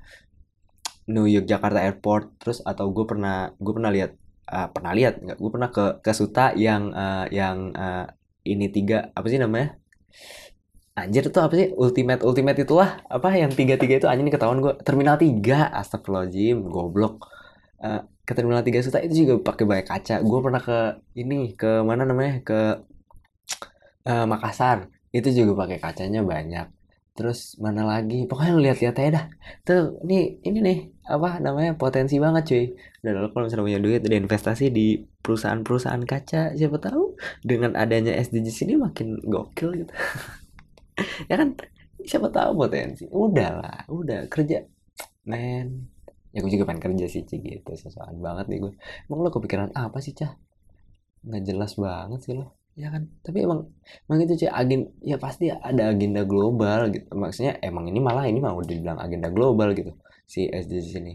New 1.11 1.27
York 1.27 1.45
Jakarta 1.49 1.83
Airport 1.83 2.39
terus 2.39 2.63
atau 2.63 2.87
gue 2.95 3.03
pernah 3.03 3.51
gue 3.59 3.73
pernah 3.75 3.91
lihat 3.91 4.15
uh, 4.49 4.67
pernah 4.71 4.91
lihat 4.91 5.23
nggak 5.23 5.37
gue 5.39 5.51
pernah 5.51 5.69
ke 5.69 5.85
ke 6.03 6.11
Suta 6.11 6.51
yang 6.57 6.91
uh, 6.91 7.25
yang 7.31 7.71
uh, 7.75 8.07
ini 8.43 8.67
tiga 8.71 9.11
apa 9.15 9.27
sih 9.31 9.39
namanya? 9.39 9.79
Anjir 10.93 11.25
itu 11.25 11.39
apa 11.41 11.53
sih? 11.57 11.73
Ultimate 11.73 12.21
Ultimate 12.21 12.59
itulah 12.61 13.01
apa 13.09 13.33
yang 13.33 13.49
tiga 13.49 13.81
tiga 13.81 13.97
itu 13.97 14.05
anjing 14.05 14.29
ketahuan 14.29 14.61
gue 14.61 14.73
Terminal 14.85 15.17
tiga 15.17 15.73
Astagfirullahaladzim 15.73 16.69
Goblok. 16.69 17.27
Uh, 17.81 18.05
Ke 18.23 18.31
Terminal 18.31 18.63
tiga 18.63 18.79
Suta 18.79 19.03
itu 19.03 19.27
juga 19.27 19.41
pakai 19.51 19.67
banyak 19.67 19.87
kaca. 19.89 20.15
Gue 20.23 20.39
pernah 20.39 20.61
ke 20.63 21.01
ini 21.19 21.57
ke 21.59 21.83
mana 21.83 22.07
namanya? 22.07 22.39
Ke 22.45 22.79
uh, 24.07 24.25
Makassar. 24.29 24.87
Itu 25.11 25.27
juga 25.33 25.65
pakai 25.65 25.81
kacanya 25.81 26.23
banyak. 26.23 26.71
Terus 27.13 27.59
mana 27.59 27.83
lagi? 27.83 28.23
Pokoknya 28.25 28.57
lihat-lihat 28.57 28.95
aja 28.97 29.09
dah. 29.13 29.25
Tuh, 29.67 30.01
ini 30.07 30.39
ini 30.41 30.57
nih 30.63 30.77
apa 31.03 31.39
namanya? 31.43 31.75
Potensi 31.75 32.15
banget 32.15 32.43
cuy. 32.47 32.65
Dan 33.03 33.27
kalau 33.31 33.45
misalnya 33.47 33.65
punya 33.67 33.81
duit 33.83 34.01
dan 34.03 34.23
investasi 34.23 34.71
di 34.71 35.03
perusahaan-perusahaan 35.03 36.03
kaca, 36.07 36.55
siapa 36.55 36.77
tahu 36.79 37.19
dengan 37.43 37.75
adanya 37.75 38.15
SDGs 38.15 38.63
ini 38.67 38.73
makin 38.79 39.19
gokil 39.19 39.83
gitu. 39.83 39.93
ya 41.29 41.35
kan? 41.35 41.59
Siapa 42.03 42.31
tahu 42.31 42.55
potensi. 42.55 43.07
Udah 43.11 43.49
lah 43.59 43.79
udah. 43.91 44.31
Kerja. 44.31 44.63
Men. 45.27 45.91
Ya 46.33 46.41
gue 46.41 46.49
juga 46.49 46.65
pengen 46.65 46.81
kerja 46.91 47.05
sih 47.11 47.23
cik 47.27 47.41
gitu. 47.43 47.71
Sesuatu 47.75 48.17
banget 48.17 48.49
nih 48.49 48.59
gue 48.63 48.73
emang 49.05 49.19
lo 49.21 49.29
kepikiran 49.29 49.69
apa 49.75 50.01
sih 50.01 50.15
cah? 50.17 50.33
Nggak 51.23 51.43
jelas 51.45 51.71
banget 51.77 52.19
sih 52.25 52.33
lo. 52.33 52.57
Ya 52.73 52.89
kan? 52.89 53.05
Tapi 53.21 53.45
emang 53.45 53.69
emang 54.09 54.19
itu 54.25 54.47
cah 54.47 54.51
agen 54.57 54.89
ya 55.05 55.21
pasti 55.21 55.53
ada 55.53 55.93
agenda 55.93 56.25
global 56.25 56.89
gitu. 56.89 57.05
Maksudnya 57.13 57.61
emang 57.61 57.85
ini 57.91 57.99
malah 58.01 58.25
ini 58.25 58.41
mau 58.41 58.57
dibilang 58.65 58.97
agenda 58.97 59.29
global 59.29 59.77
gitu 59.77 59.93
si 60.23 60.47
SDGs 60.47 60.95
ini 60.99 61.13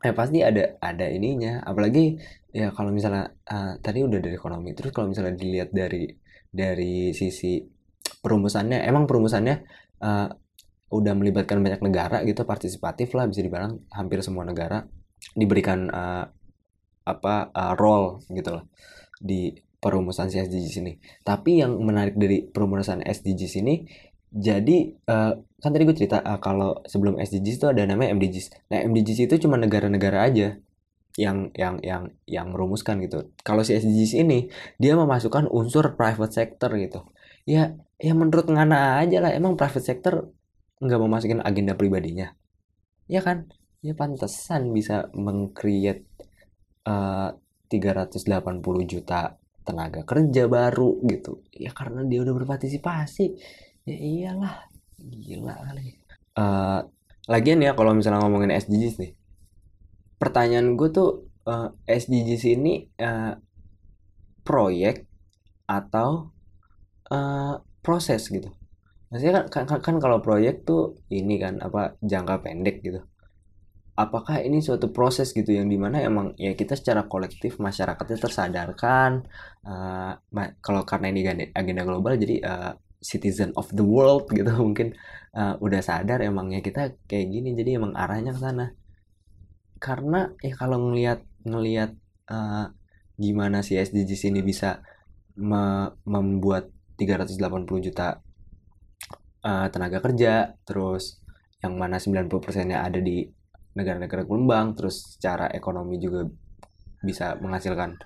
eh 0.00 0.16
pasti 0.16 0.40
ada 0.40 0.80
ada 0.80 1.06
ininya 1.12 1.60
apalagi 1.60 2.16
ya 2.50 2.72
kalau 2.72 2.88
misalnya 2.88 3.36
uh, 3.52 3.76
tadi 3.84 4.00
udah 4.00 4.16
dari 4.16 4.32
ekonomi 4.32 4.72
terus 4.72 4.96
kalau 4.96 5.12
misalnya 5.12 5.36
dilihat 5.36 5.70
dari 5.76 6.08
dari 6.48 7.12
sisi 7.12 7.60
perumusannya 8.24 8.80
emang 8.80 9.04
perumusannya 9.04 9.56
uh, 10.00 10.28
udah 10.90 11.14
melibatkan 11.14 11.62
banyak 11.62 11.84
negara 11.84 12.24
gitu 12.26 12.42
partisipatif 12.48 13.12
lah 13.14 13.28
bisa 13.28 13.44
dibilang 13.44 13.84
hampir 13.92 14.24
semua 14.24 14.42
negara 14.42 14.82
diberikan 15.36 15.86
uh, 15.92 16.24
apa 17.04 17.52
uh, 17.52 17.72
role 17.76 18.24
gitu 18.32 18.56
loh 18.56 18.64
di 19.20 19.52
perumusan 19.80 20.28
si 20.28 20.36
SDGs 20.36 20.76
ini. 20.84 20.92
Tapi 21.24 21.64
yang 21.64 21.80
menarik 21.80 22.14
dari 22.14 22.44
perumusan 22.44 23.00
SDGs 23.00 23.54
ini 23.64 23.80
jadi 24.30 24.94
uh, 25.10 25.34
kan 25.60 25.70
tadi 25.74 25.82
gue 25.84 25.96
cerita 25.98 26.22
uh, 26.22 26.38
kalau 26.38 26.80
sebelum 26.86 27.18
SDGs 27.18 27.56
itu 27.60 27.66
ada 27.66 27.82
namanya 27.84 28.14
MDGs. 28.14 28.70
Nah 28.70 28.78
MDGs 28.86 29.26
itu 29.26 29.46
cuma 29.46 29.58
negara-negara 29.58 30.22
aja 30.24 30.56
yang 31.18 31.50
yang 31.58 31.82
yang 31.82 32.14
yang 32.24 32.46
merumuskan 32.54 33.02
gitu. 33.02 33.34
Kalau 33.42 33.66
si 33.66 33.74
SDGs 33.74 34.22
ini 34.22 34.48
dia 34.78 34.94
memasukkan 34.94 35.50
unsur 35.50 35.98
private 35.98 36.32
sector 36.32 36.70
gitu. 36.78 37.02
Ya 37.44 37.74
ya 38.00 38.16
menurut 38.16 38.48
ngana 38.48 39.02
aja 39.04 39.20
lah 39.20 39.30
emang 39.36 39.60
private 39.60 39.84
sector 39.84 40.32
nggak 40.80 40.96
mau 40.96 41.12
agenda 41.44 41.76
pribadinya 41.76 42.32
ya 43.04 43.20
kan 43.20 43.52
ya 43.84 43.92
pantesan 43.92 44.72
bisa 44.72 45.12
mengcreate 45.12 46.08
uh, 46.88 47.36
380 47.68 48.64
juta 48.88 49.36
tenaga 49.60 50.08
kerja 50.08 50.48
baru 50.48 51.04
gitu 51.04 51.44
ya 51.52 51.76
karena 51.76 52.06
dia 52.08 52.24
udah 52.24 52.32
berpartisipasi 52.32 53.36
ya 53.88 53.96
iyalah 53.96 54.54
gila 55.00 55.54
kali. 55.56 55.96
Uh, 56.36 56.84
lagian 57.28 57.62
ya 57.62 57.72
kalau 57.76 57.92
misalnya 57.96 58.22
ngomongin 58.22 58.54
SDGs 58.54 58.96
nih 59.00 59.12
pertanyaan 60.20 60.76
gue 60.76 60.88
tuh 60.92 61.32
uh, 61.48 61.72
SDGs 61.88 62.44
ini 62.52 62.84
uh, 63.00 63.32
proyek 64.44 65.08
atau 65.64 66.28
uh, 67.08 67.56
proses 67.80 68.28
gitu? 68.28 68.52
Maksudnya 69.08 69.48
kan, 69.48 69.64
kan, 69.64 69.64
kan, 69.66 69.80
kan 69.80 69.96
kalau 69.96 70.20
proyek 70.20 70.68
tuh 70.68 71.00
ini 71.08 71.40
kan 71.40 71.58
apa 71.64 71.96
jangka 72.04 72.44
pendek 72.44 72.84
gitu. 72.84 73.00
Apakah 73.96 74.44
ini 74.44 74.60
suatu 74.60 74.92
proses 74.92 75.32
gitu 75.32 75.50
yang 75.56 75.68
di 75.68 75.76
mana 75.76 76.00
emang 76.00 76.36
ya 76.36 76.52
kita 76.56 76.76
secara 76.76 77.04
kolektif 77.08 77.56
masyarakatnya 77.60 78.16
tersadarkan 78.16 79.24
uh, 79.64 80.14
kalau 80.60 80.84
karena 80.88 81.12
ini 81.12 81.52
agenda 81.52 81.84
global 81.84 82.16
jadi 82.16 82.36
uh, 82.44 82.72
citizen 83.00 83.50
of 83.56 83.72
the 83.72 83.84
world 83.84 84.28
gitu 84.36 84.52
mungkin 84.60 84.94
uh, 85.34 85.56
udah 85.58 85.80
sadar 85.80 86.20
emangnya 86.20 86.60
kita 86.60 86.96
kayak 87.08 87.26
gini 87.32 87.56
jadi 87.56 87.80
emang 87.80 87.96
arahnya 87.96 88.36
ke 88.36 88.40
sana. 88.40 88.66
Karena 89.80 90.28
ya 90.44 90.52
kalau 90.54 90.92
ngelihat 90.92 91.24
ngelihat 91.48 91.96
uh, 92.28 92.68
gimana 93.16 93.64
si 93.64 93.80
SDGs 93.80 94.32
ini 94.32 94.40
bisa 94.44 94.84
me 95.40 95.88
membuat 96.04 96.68
380 97.00 97.86
juta 97.88 98.20
uh, 99.44 99.66
tenaga 99.72 100.04
kerja 100.04 100.52
terus 100.68 101.24
yang 101.64 101.76
mana 101.80 101.96
90 101.96 102.28
persennya 102.40 102.84
ada 102.84 103.00
di 103.00 103.24
negara-negara 103.76 104.28
berkembang 104.28 104.76
terus 104.76 105.16
secara 105.16 105.48
ekonomi 105.52 105.96
juga 105.96 106.28
bisa 107.00 107.36
menghasilkan 107.40 107.96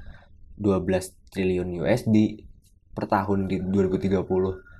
12 0.59 1.35
triliun 1.35 1.83
USD 1.83 2.47
per 2.95 3.11
tahun 3.11 3.51
di 3.51 3.59
2030 3.59 4.74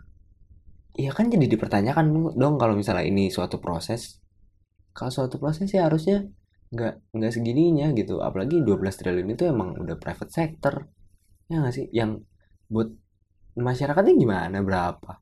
Iya 0.95 1.11
kan 1.11 1.27
jadi 1.27 1.51
dipertanyakan 1.51 2.39
dong 2.39 2.55
kalau 2.55 2.79
misalnya 2.79 3.03
ini 3.03 3.27
suatu 3.27 3.59
proses. 3.59 4.23
Kalau 4.95 5.11
suatu 5.11 5.43
proses 5.43 5.67
ya 5.75 5.91
harusnya 5.91 6.23
nggak 6.71 7.19
nggak 7.19 7.33
segininya 7.35 7.91
gitu. 7.99 8.23
Apalagi 8.23 8.63
12 8.63 8.95
triliun 9.03 9.29
itu 9.35 9.43
emang 9.51 9.75
udah 9.75 9.99
private 9.99 10.31
sector. 10.31 10.87
Ya 11.51 11.59
nggak 11.59 11.75
sih? 11.75 11.87
Yang 11.91 12.23
buat 12.71 12.95
masyarakatnya 13.59 14.15
gimana? 14.15 14.57
Berapa? 14.63 15.19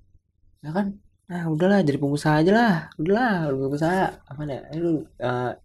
Ya 0.60 0.76
kan? 0.76 1.00
Nah 1.32 1.48
udahlah 1.48 1.80
jadi 1.80 1.96
pengusaha 1.96 2.44
aja 2.44 2.52
lah. 2.52 2.76
Udahlah 3.00 3.48
lu 3.48 3.56
pengusaha. 3.72 4.28
Apa 4.28 4.40
deh 4.44 4.60
lu 4.76 5.08
uh, 5.24 5.56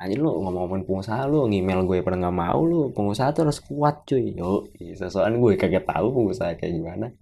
anjir 0.00 0.24
lu 0.24 0.40
ngomong-ngomong 0.40 0.88
pengusaha 0.88 1.28
lu 1.28 1.44
ngemail 1.52 1.84
gue 1.84 2.00
pada 2.00 2.16
nggak 2.16 2.32
mau 2.32 2.64
lu. 2.64 2.96
Pengusaha 2.96 3.36
tuh 3.36 3.44
harus 3.44 3.60
kuat 3.60 4.08
cuy. 4.08 4.32
Yo 4.32 4.72
soalnya 4.96 5.36
gue 5.36 5.52
kagak 5.60 5.84
tahu 5.84 6.16
pengusaha 6.16 6.56
kayak 6.56 6.72
gimana 6.80 7.12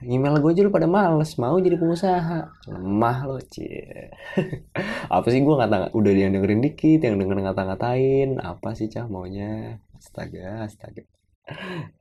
email 0.00 0.40
gue 0.40 0.50
aja 0.50 0.62
lu 0.64 0.72
pada 0.72 0.88
males 0.88 1.36
mau 1.36 1.56
jadi 1.60 1.76
pengusaha. 1.76 2.50
Lemah 2.68 3.18
lo 3.28 3.38
cie. 3.40 4.12
Apa 5.14 5.26
sih 5.28 5.44
gue 5.44 5.54
ngata 5.54 5.92
udah 5.92 6.12
yang 6.12 6.32
dengerin 6.32 6.64
dikit 6.64 7.04
yang 7.04 7.20
denger 7.20 7.44
ngata-ngatain. 7.44 8.40
Apa 8.40 8.72
sih 8.72 8.88
cah 8.88 9.06
maunya? 9.06 9.80
Astaga 9.96 10.64
astaga. 10.64 11.04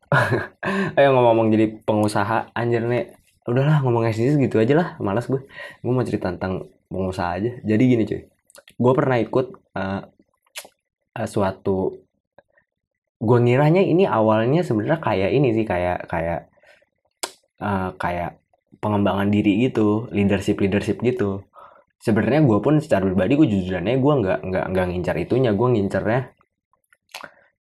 Ayo 0.98 1.08
ngomong-ngomong 1.14 1.48
jadi 1.54 1.66
pengusaha 1.84 2.54
anjir 2.56 2.86
nih 2.86 3.14
udahlah 3.50 3.82
ngomong 3.82 4.06
SDGs 4.14 4.38
gitu 4.38 4.62
aja 4.62 4.74
lah 4.78 4.88
malas 5.02 5.26
gue 5.26 5.42
gue 5.82 5.90
mau 5.90 6.06
cerita 6.06 6.32
tentang 6.32 6.72
pengusaha 6.88 7.30
aja. 7.36 7.52
Jadi 7.66 7.84
gini 7.84 8.04
cuy. 8.08 8.22
Gue 8.80 8.94
pernah 8.96 9.18
ikut 9.20 9.48
uh, 9.76 10.02
uh, 11.20 11.28
suatu 11.28 12.00
gue 13.20 13.38
ngiranya 13.44 13.84
ini 13.84 14.08
awalnya 14.08 14.64
sebenarnya 14.64 15.04
kayak 15.04 15.30
ini 15.36 15.52
sih 15.52 15.68
kayak 15.68 16.08
kayak 16.08 16.48
uh, 17.60 17.96
kayak 17.96 18.40
pengembangan 18.80 19.28
diri 19.28 19.68
gitu 19.68 20.08
leadership 20.12 20.60
leadership 20.64 21.04
gitu. 21.04 21.44
Sebenarnya 22.00 22.48
gue 22.48 22.60
pun 22.64 22.80
secara 22.80 23.04
pribadi 23.04 23.36
gue 23.36 23.48
jujurannya 23.48 24.00
gue 24.00 24.14
nggak 24.24 24.40
nggak 24.48 24.66
nggak 24.72 24.86
ngincar 24.88 25.16
itunya. 25.20 25.52
Gue 25.52 25.68
ngincernya 25.76 26.22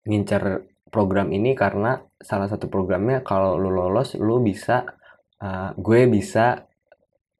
ngincar 0.07 0.63
program 0.89 1.29
ini 1.35 1.53
karena 1.53 1.99
salah 2.17 2.49
satu 2.49 2.71
programnya 2.71 3.21
kalau 3.21 3.59
lu 3.59 3.69
lolos 3.69 4.17
lu 4.17 4.41
bisa 4.41 4.87
uh, 5.43 5.75
gue 5.75 6.07
bisa 6.09 6.65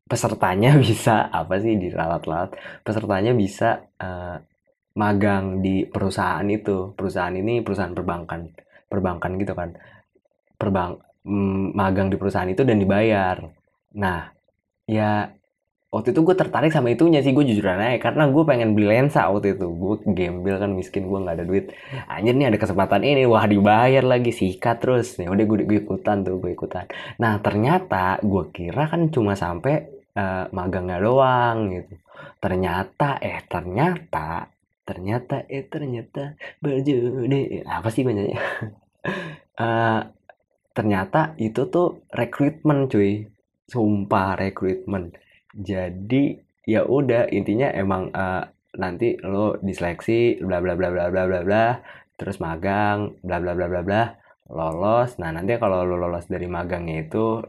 pesertanya 0.05 0.75
bisa 0.85 1.31
apa 1.31 1.57
sih 1.63 1.79
diralat-lalat 1.79 2.53
pesertanya 2.83 3.31
bisa 3.31 3.89
uh, 4.01 4.37
magang 4.99 5.63
di 5.63 5.87
perusahaan 5.87 6.43
itu. 6.51 6.91
Perusahaan 6.99 7.31
ini 7.31 7.63
perusahaan 7.63 7.95
perbankan 7.95 8.51
perbankan 8.91 9.39
gitu 9.39 9.55
kan. 9.55 9.71
Perbang 10.59 10.99
mm, 11.29 11.77
magang 11.77 12.09
di 12.09 12.17
perusahaan 12.17 12.49
itu 12.49 12.65
dan 12.65 12.81
dibayar. 12.81 13.37
Nah 13.93 14.33
ya 14.89 15.29
waktu 15.89 16.13
itu 16.13 16.21
gue 16.21 16.35
tertarik 16.37 16.69
sama 16.69 16.93
itunya 16.93 17.21
sih 17.25 17.33
gue 17.33 17.45
jujur 17.45 17.65
aja 17.65 17.97
karena 17.97 18.29
gue 18.29 18.43
pengen 18.45 18.73
beli 18.73 18.89
lensa 18.89 19.29
waktu 19.29 19.57
itu. 19.57 19.69
Gue 19.69 20.01
gembel 20.09 20.57
kan 20.57 20.73
miskin 20.73 21.05
gue 21.05 21.19
nggak 21.21 21.35
ada 21.37 21.45
duit. 21.45 21.69
Anjir 22.09 22.33
nih 22.33 22.49
ada 22.49 22.57
kesempatan 22.57 23.01
ini 23.05 23.29
wah 23.29 23.45
dibayar 23.45 24.01
lagi 24.01 24.33
sikat 24.33 24.81
terus. 24.81 25.21
Nih 25.21 25.29
udah 25.29 25.45
gue, 25.45 25.57
ikutan 25.85 26.25
tuh 26.25 26.41
gue 26.41 26.51
ikutan. 26.57 26.89
Nah 27.21 27.37
ternyata 27.41 28.17
gue 28.25 28.43
kira 28.49 28.89
kan 28.89 29.13
cuma 29.13 29.37
sampai 29.37 29.85
uh, 30.17 30.49
magangnya 30.49 30.97
doang 30.97 31.69
gitu. 31.73 31.93
Ternyata 32.41 33.21
eh 33.21 33.41
ternyata 33.45 34.49
ternyata 34.89 35.45
eh 35.45 35.69
ternyata 35.69 36.33
baju 36.57 36.97
deh 37.29 37.61
apa 37.61 37.89
sih 37.93 38.01
banyak 38.01 38.33
uh, 38.33 40.01
ternyata 40.79 41.35
itu 41.35 41.67
tuh 41.67 42.07
rekrutmen 42.07 42.87
cuy 42.87 43.27
sumpah 43.67 44.39
rekrutmen 44.39 45.11
jadi 45.51 46.39
ya 46.63 46.87
udah 46.87 47.27
intinya 47.35 47.67
emang 47.75 48.15
uh, 48.15 48.47
nanti 48.79 49.19
lo 49.19 49.59
diseleksi 49.59 50.39
bla 50.39 50.63
bla 50.63 50.79
bla 50.79 50.87
bla 50.87 51.11
bla 51.11 51.27
bla 51.27 51.39
bla 51.43 51.65
terus 52.15 52.39
magang 52.39 53.19
bla 53.19 53.43
bla 53.43 53.59
bla 53.59 53.67
bla 53.67 53.83
bla 53.83 54.03
lolos 54.47 55.19
nah 55.19 55.35
nanti 55.35 55.59
kalau 55.59 55.83
lo 55.83 55.99
lolos 55.99 56.31
dari 56.31 56.47
magangnya 56.47 57.03
itu 57.03 57.43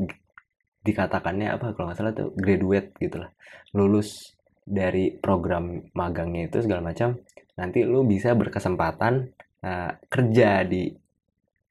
dikatakannya 0.83 1.55
apa 1.55 1.71
kalau 1.79 1.95
nggak 1.95 1.99
salah 2.03 2.11
tuh 2.11 2.35
graduate 2.35 2.99
gitu 2.99 3.23
lah 3.23 3.31
lulus 3.79 4.35
dari 4.67 5.15
program 5.15 5.87
magangnya 5.95 6.51
itu 6.51 6.67
segala 6.67 6.91
macam 6.91 7.15
nanti 7.55 7.87
lo 7.87 8.03
bisa 8.03 8.35
berkesempatan 8.35 9.31
uh, 9.63 9.93
kerja 10.11 10.67
di 10.67 10.91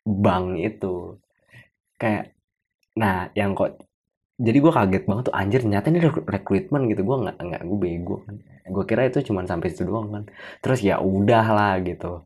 bank 0.07 0.47
itu 0.55 1.19
kayak 1.99 2.33
nah 2.97 3.29
yang 3.37 3.53
kok 3.53 3.77
jadi 4.39 4.57
gue 4.63 4.71
kaget 4.71 5.03
banget 5.03 5.23
tuh 5.27 5.35
anjir 5.35 5.59
ternyata 5.59 5.91
ini 5.91 5.99
rekrutmen 6.23 6.87
gitu 6.87 7.01
gue 7.03 7.17
nggak 7.27 7.37
nggak 7.43 7.61
gue 7.67 7.79
bego 7.83 8.15
kan. 8.23 8.35
Gue 8.71 8.83
kira 8.87 9.11
itu 9.11 9.19
cuma 9.27 9.43
sampai 9.43 9.67
situ 9.67 9.83
doang 9.83 10.07
kan. 10.15 10.23
Terus 10.63 10.79
ya 10.79 11.03
udah 11.03 11.45
lah 11.51 11.73
gitu. 11.83 12.23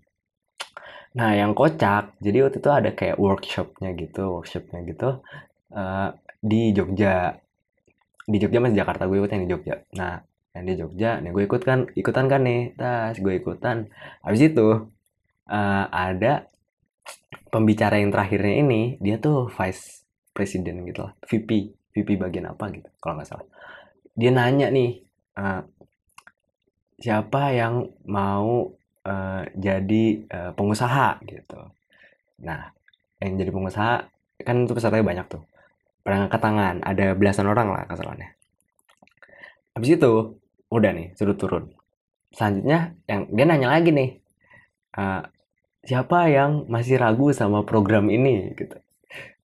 Nah 1.17 1.33
yang 1.33 1.57
kocak 1.57 2.13
jadi 2.21 2.45
waktu 2.45 2.62
itu 2.62 2.69
ada 2.69 2.89
kayak 2.93 3.17
workshopnya 3.17 3.97
gitu 3.97 4.21
workshopnya 4.29 4.79
gitu 4.86 5.09
uh, 5.73 6.09
di 6.38 6.69
Jogja. 6.77 7.41
Di 8.29 8.38
Jogja 8.38 8.62
masih 8.62 8.77
Jakarta 8.77 9.09
gue 9.09 9.17
ikut 9.17 9.31
yang 9.33 9.43
di 9.45 9.49
Jogja. 9.49 9.75
Nah 9.97 10.21
yang 10.53 10.63
di 10.69 10.73
Jogja 10.77 11.17
nih 11.17 11.33
gue 11.33 11.43
ikut 11.49 11.62
kan 11.65 11.89
ikutan 11.97 12.29
kan 12.29 12.41
nih 12.45 12.77
tas 12.77 13.17
gue 13.17 13.33
ikutan. 13.41 13.89
Habis 14.21 14.53
itu 14.53 14.86
uh, 15.49 15.86
ada 15.89 16.45
pembicara 17.49 18.01
yang 18.01 18.09
terakhirnya 18.09 18.55
ini 18.65 18.81
dia 18.99 19.21
tuh 19.21 19.49
vice 19.49 20.05
president 20.33 20.83
gitu 20.87 21.05
lah. 21.05 21.13
VP 21.27 21.49
VP 21.93 22.09
bagian 22.17 22.49
apa 22.49 22.69
gitu 22.73 22.89
kalau 22.97 23.19
nggak 23.19 23.29
salah. 23.29 23.47
Dia 24.13 24.31
nanya 24.33 24.69
nih 24.73 25.01
uh, 25.37 25.61
siapa 26.97 27.53
yang 27.53 27.89
mau 28.09 28.71
uh, 29.05 29.43
jadi 29.53 30.03
uh, 30.29 30.51
pengusaha? 30.57 31.21
Gitu. 31.25 31.59
Nah 32.41 32.71
yang 33.21 33.39
jadi 33.39 33.51
pengusaha 33.53 33.93
kan 34.43 34.55
itu 34.65 34.73
pesertanya 34.73 35.05
banyak 35.05 35.27
tuh. 35.29 35.43
Pada 36.03 36.27
angkat 36.27 36.41
tangan 36.43 36.75
ada 36.83 37.15
belasan 37.15 37.47
orang 37.47 37.71
lah 37.71 37.87
kesalahannya 37.87 38.35
habis 39.73 39.97
itu 39.97 40.13
udah 40.69 40.91
nih 40.93 41.07
suruh 41.17 41.37
turun 41.37 41.73
selanjutnya 42.33 42.97
yang 43.09 43.29
dia 43.29 43.45
nanya 43.45 43.69
lagi 43.73 43.89
nih 43.93 44.09
uh, 44.97 45.21
siapa 45.83 46.31
yang 46.31 46.51
masih 46.71 46.95
ragu 46.99 47.29
sama 47.35 47.67
program 47.67 48.07
ini 48.07 48.55
gitu 48.55 48.79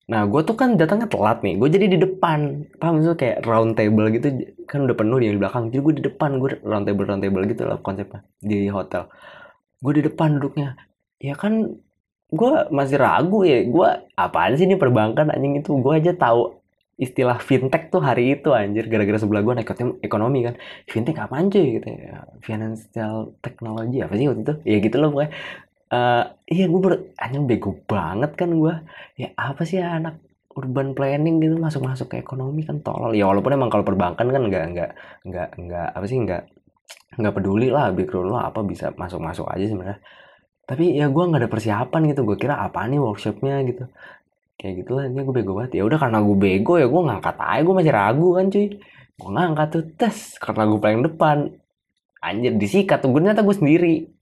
Nah, 0.09 0.25
gue 0.25 0.41
tuh 0.41 0.57
kan 0.57 0.73
datangnya 0.73 1.05
telat 1.05 1.45
nih. 1.45 1.53
Gue 1.61 1.69
jadi 1.69 1.85
di 1.85 1.97
depan. 2.01 2.65
Paham 2.81 3.05
itu 3.05 3.13
kayak 3.13 3.45
round 3.45 3.77
table 3.77 4.09
gitu 4.09 4.27
kan 4.65 4.81
udah 4.81 4.97
penuh 4.97 5.21
di 5.21 5.37
belakang. 5.37 5.69
Jadi 5.69 5.81
gue 5.85 5.93
di 6.01 6.03
depan, 6.09 6.41
gue 6.41 6.49
round 6.65 6.89
table 6.89 7.05
round 7.05 7.21
table 7.21 7.45
gitu 7.45 7.63
lah 7.69 7.77
konsepnya 7.77 8.25
di 8.41 8.65
hotel. 8.73 9.05
Gue 9.85 10.01
di 10.01 10.03
depan 10.09 10.41
duduknya. 10.41 10.73
Ya 11.21 11.37
kan 11.37 11.77
gue 12.33 12.51
masih 12.73 12.97
ragu 12.97 13.45
ya. 13.45 13.61
Gue 13.69 13.89
apaan 14.17 14.57
sih 14.57 14.65
ini 14.65 14.81
perbankan 14.81 15.29
anjing 15.29 15.61
itu. 15.61 15.77
Gue 15.77 16.01
aja 16.01 16.09
tahu 16.17 16.57
istilah 16.99 17.39
fintech 17.39 17.87
tuh 17.93 18.03
hari 18.03 18.35
itu 18.35 18.51
anjir 18.51 18.83
gara-gara 18.91 19.15
sebelah 19.15 19.39
gue 19.39 19.53
naik 19.55 19.71
ekonomi 20.03 20.43
kan 20.43 20.59
fintech 20.83 21.15
apaan 21.15 21.47
cuy 21.47 21.79
gitu 21.79 21.87
ya 21.95 22.27
financial 22.43 23.39
technology 23.39 24.03
apa 24.03 24.19
sih 24.19 24.27
waktu 24.27 24.43
itu 24.43 24.53
ya 24.67 24.77
gitu 24.83 24.99
loh 24.99 25.15
pokoknya 25.15 25.31
uh, 25.93 26.23
iya 26.49 26.65
gue 26.69 26.81
ber 26.81 26.93
anjing 27.17 27.45
bego 27.49 27.77
banget 27.85 28.31
kan 28.37 28.49
gue 28.53 28.73
ya 29.17 29.29
apa 29.37 29.61
sih 29.65 29.81
anak 29.81 30.21
urban 30.57 30.97
planning 30.97 31.39
gitu 31.39 31.55
masuk 31.55 31.85
masuk 31.85 32.07
ke 32.11 32.19
ekonomi 32.19 32.65
kan 32.65 32.81
tolol. 32.81 33.13
Ya 33.15 33.29
walaupun 33.29 33.55
emang 33.55 33.69
kalau 33.71 33.85
perbankan 33.85 34.27
kan 34.27 34.43
nggak 34.49 34.65
nggak 34.75 34.91
nggak 35.29 35.49
nggak 35.55 35.87
apa 35.95 36.05
sih 36.09 36.17
nggak 36.19 36.43
nggak 37.19 37.33
peduli 37.35 37.67
lah 37.69 37.93
background 37.93 38.29
lo 38.33 38.37
apa 38.41 38.59
bisa 38.65 38.91
masuk 38.97 39.21
masuk 39.21 39.45
aja 39.47 39.65
sebenarnya. 39.69 39.99
Tapi 40.65 40.97
ya 40.97 41.07
gue 41.09 41.23
nggak 41.23 41.41
ada 41.45 41.49
persiapan 41.49 42.01
gitu. 42.11 42.21
Gue 42.27 42.37
kira 42.37 42.59
apa 42.59 42.85
nih 42.85 42.99
workshopnya 42.99 43.61
gitu. 43.65 43.85
Kayak 44.59 44.73
gitu 44.83 44.91
lah 44.97 45.03
ini 45.07 45.21
gue 45.23 45.35
bego 45.35 45.51
banget. 45.55 45.79
Ya 45.79 45.83
udah 45.87 45.97
karena 46.01 46.19
gue 46.19 46.37
bego 46.37 46.73
ya 46.75 46.87
gue 46.89 47.01
ngangkat 47.07 47.35
aja 47.39 47.61
gue 47.63 47.75
masih 47.77 47.93
ragu 47.93 48.29
kan 48.35 48.45
cuy. 48.51 48.67
Gue 49.19 49.29
ngangkat 49.31 49.67
tuh 49.71 49.83
tes 49.95 50.17
karena 50.41 50.63
gue 50.67 50.79
paling 50.81 51.01
depan. 51.07 51.37
Anjir 52.19 52.53
disikat 52.59 52.99
tuh 52.99 53.15
gue 53.15 53.23
ternyata 53.23 53.47
gue 53.47 53.55
sendiri 53.55 54.18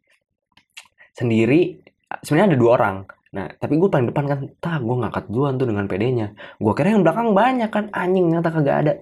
sendiri 1.17 1.81
sebenarnya 2.21 2.53
ada 2.53 2.59
dua 2.61 2.71
orang. 2.77 2.97
Nah 3.33 3.47
tapi 3.57 3.73
gue 3.81 3.89
paling 3.89 4.07
depan 4.13 4.25
kan 4.29 4.39
tak 4.61 4.79
gue 4.85 4.95
ngangkat 5.01 5.25
duluan 5.33 5.57
tuh 5.57 5.67
dengan 5.67 5.85
pedenya 5.89 6.27
gue 6.61 6.73
kira 6.77 6.93
yang 6.93 7.03
belakang 7.03 7.33
banyak 7.33 7.69
kan 7.73 7.89
anjing 7.91 8.29
ternyata 8.29 8.49
kagak 8.53 8.77
ada. 8.85 8.93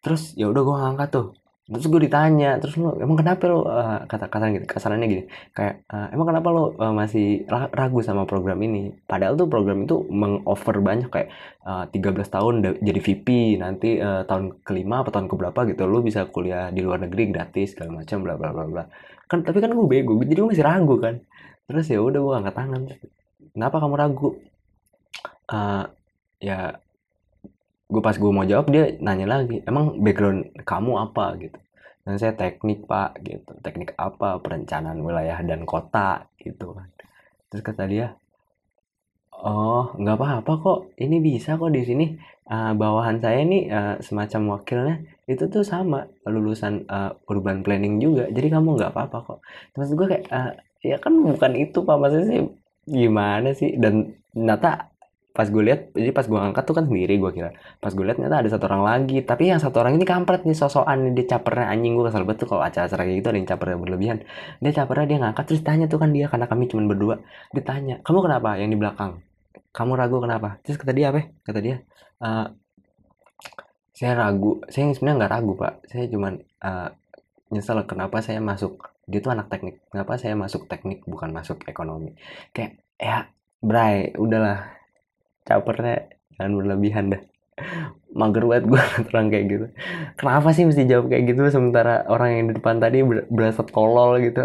Terus 0.00 0.38
ya 0.38 0.46
udah 0.48 0.62
gue 0.62 0.76
ngangkat 0.86 1.10
tuh. 1.10 1.26
Terus 1.66 1.86
gue 1.90 2.00
ditanya 2.06 2.62
terus 2.62 2.78
lu 2.78 2.94
emang 3.02 3.18
kenapa 3.18 3.50
lo 3.50 3.66
uh, 3.66 4.06
kata 4.06 4.30
kata 4.30 4.54
gitu 4.54 4.70
kasarannya 4.70 5.06
gini 5.10 5.24
kayak 5.50 5.82
uh, 5.90 6.14
emang 6.14 6.30
kenapa 6.30 6.48
lo 6.54 6.78
uh, 6.78 6.94
masih 6.94 7.42
ragu 7.50 7.98
sama 8.06 8.22
program 8.22 8.62
ini? 8.62 8.94
Padahal 9.02 9.34
tuh 9.34 9.50
program 9.50 9.82
itu 9.82 10.06
mengoffer 10.06 10.78
banyak 10.78 11.10
kayak 11.10 11.34
uh, 11.66 11.90
13 11.90 12.22
tahun 12.22 12.54
jadi 12.78 13.00
VP 13.02 13.58
nanti 13.58 13.98
uh, 13.98 14.22
tahun 14.30 14.62
kelima 14.62 15.02
atau 15.02 15.10
tahun 15.10 15.26
keberapa 15.26 15.66
gitu 15.66 15.90
lo 15.90 16.06
bisa 16.06 16.30
kuliah 16.30 16.70
di 16.70 16.86
luar 16.86 17.02
negeri 17.02 17.34
gratis 17.34 17.74
segala 17.74 17.98
macam 17.98 18.22
bla 18.22 18.38
bla 18.38 18.54
bla 18.54 18.64
bla 18.70 18.84
kan 19.26 19.42
tapi 19.42 19.58
kan 19.58 19.74
gue 19.74 19.86
bego 19.86 20.14
jadi 20.22 20.38
gue 20.38 20.50
masih 20.54 20.66
ragu 20.66 20.94
kan. 21.02 21.18
Terus 21.66 21.86
ya 21.90 21.98
udah 21.98 22.20
gue 22.22 22.34
angkat 22.38 22.54
tangan. 22.54 22.80
Kenapa 23.50 23.76
kamu 23.82 23.94
ragu? 23.98 24.28
Uh, 25.50 25.84
ya 26.38 26.78
gue 27.86 28.02
pas 28.02 28.14
gue 28.18 28.30
mau 28.30 28.46
jawab 28.46 28.66
dia 28.70 28.98
nanya 28.98 29.26
lagi 29.26 29.62
emang 29.66 29.98
background 29.98 30.54
kamu 30.62 30.92
apa? 31.10 31.34
Gitu. 31.42 31.58
Dan 32.06 32.22
saya 32.22 32.38
teknik 32.38 32.86
pak 32.86 33.18
gitu. 33.26 33.50
Teknik 33.66 33.98
apa? 33.98 34.38
Perencanaan 34.38 35.02
wilayah 35.02 35.42
dan 35.42 35.66
kota 35.66 36.30
gitu 36.38 36.78
kan. 36.78 36.86
Terus 37.50 37.62
kata 37.66 37.82
dia 37.90 38.14
oh 39.34 39.90
nggak 39.98 40.16
apa-apa 40.22 40.52
kok. 40.62 40.78
Ini 41.02 41.18
bisa 41.18 41.58
kok 41.58 41.74
di 41.74 41.82
sini. 41.82 42.06
Uh, 42.46 42.78
bawahan 42.78 43.18
saya 43.18 43.42
nih 43.42 43.66
uh, 43.74 43.94
semacam 43.98 44.54
wakilnya 44.54 45.02
itu 45.26 45.44
tuh 45.50 45.66
sama 45.66 46.06
lulusan 46.22 46.86
uh, 46.86 47.10
urban 47.26 47.66
planning 47.66 47.98
juga. 47.98 48.30
Jadi 48.30 48.46
kamu 48.46 48.78
nggak 48.78 48.90
apa-apa 48.94 49.18
kok. 49.26 49.38
Terus 49.74 49.90
gue 49.98 50.06
kayak 50.06 50.24
uh, 50.30 50.52
ya 50.86 50.96
kan 51.02 51.18
bukan 51.18 51.52
itu 51.58 51.82
pak. 51.82 51.96
Maksudnya 51.98 52.26
sih 52.30 52.40
gimana 52.86 53.50
sih? 53.50 53.74
Dan 53.74 54.14
ternyata 54.30 54.94
pas 55.36 55.52
gue 55.52 55.60
lihat 55.60 55.92
jadi 55.92 56.16
pas 56.16 56.24
gue 56.24 56.38
angkat 56.40 56.64
tuh 56.64 56.74
kan 56.78 56.84
sendiri 56.86 57.18
gue 57.18 57.30
kira. 57.34 57.50
Pas 57.82 57.90
gue 57.90 58.06
lihat 58.06 58.22
ternyata 58.22 58.38
ada 58.38 58.50
satu 58.54 58.64
orang 58.70 58.82
lagi. 58.86 59.18
Tapi 59.26 59.50
yang 59.50 59.58
satu 59.58 59.82
orang 59.82 59.98
ini 59.98 60.06
kampret 60.06 60.46
nih 60.46 60.54
sosokan 60.54 61.10
dia 61.18 61.26
capernya 61.26 61.74
anjing. 61.74 61.98
Gue 61.98 62.06
kesel 62.06 62.22
banget 62.22 62.38
tuh 62.46 62.48
kalau 62.54 62.62
acara-acara 62.62 63.02
kayak 63.02 63.18
gitu 63.18 63.28
ada 63.34 63.38
yang 63.42 63.48
capernya 63.50 63.76
berlebihan. 63.82 64.16
Dia 64.62 64.72
capernya 64.78 65.06
dia 65.10 65.18
ngangkat 65.26 65.44
terus 65.50 65.62
tanya 65.66 65.90
tuh 65.90 65.98
kan 65.98 66.14
dia 66.14 66.30
karena 66.30 66.46
kami 66.46 66.70
cuma 66.70 66.86
berdua. 66.86 67.18
Dia 67.50 67.62
tanya 67.66 67.94
kamu 68.06 68.18
kenapa? 68.30 68.54
Yang 68.62 68.70
di 68.70 68.78
belakang? 68.78 69.12
Kamu 69.74 69.92
ragu 69.98 70.22
kenapa? 70.22 70.62
Terus 70.62 70.78
kata 70.78 70.94
dia 70.94 71.10
apa? 71.10 71.34
Kata 71.42 71.58
dia 71.58 71.82
uh, 72.22 72.46
saya 73.96 74.12
ragu. 74.12 74.60
Saya 74.68 74.92
sebenarnya 74.92 75.16
nggak 75.24 75.32
ragu 75.32 75.52
pak. 75.56 75.74
Saya 75.88 76.04
cuma 76.12 76.36
uh, 76.60 76.88
nyesel 77.48 77.80
kenapa 77.88 78.20
saya 78.20 78.44
masuk. 78.44 78.92
Dia 79.08 79.24
tuh 79.24 79.32
anak 79.32 79.48
teknik. 79.48 79.80
Kenapa 79.88 80.20
saya 80.20 80.36
masuk 80.36 80.68
teknik 80.68 81.00
bukan 81.08 81.32
masuk 81.32 81.64
ekonomi? 81.64 82.12
Kayak 82.52 82.84
ya 83.00 83.32
Bray 83.64 84.12
udahlah. 84.20 84.68
Capernya 85.48 86.12
jangan 86.36 86.52
berlebihan 86.60 87.04
dah. 87.16 87.22
Mager 88.20 88.44
banget 88.44 88.64
gue 88.68 88.82
terang 89.08 89.32
kayak 89.32 89.46
gitu. 89.48 89.66
Kenapa 90.20 90.52
sih 90.52 90.68
mesti 90.68 90.84
jawab 90.84 91.08
kayak 91.08 91.32
gitu 91.32 91.48
sementara 91.48 92.04
orang 92.12 92.30
yang 92.36 92.44
di 92.52 92.54
depan 92.60 92.76
tadi 92.76 93.00
berasa 93.32 93.64
tolol 93.64 94.20
gitu? 94.20 94.44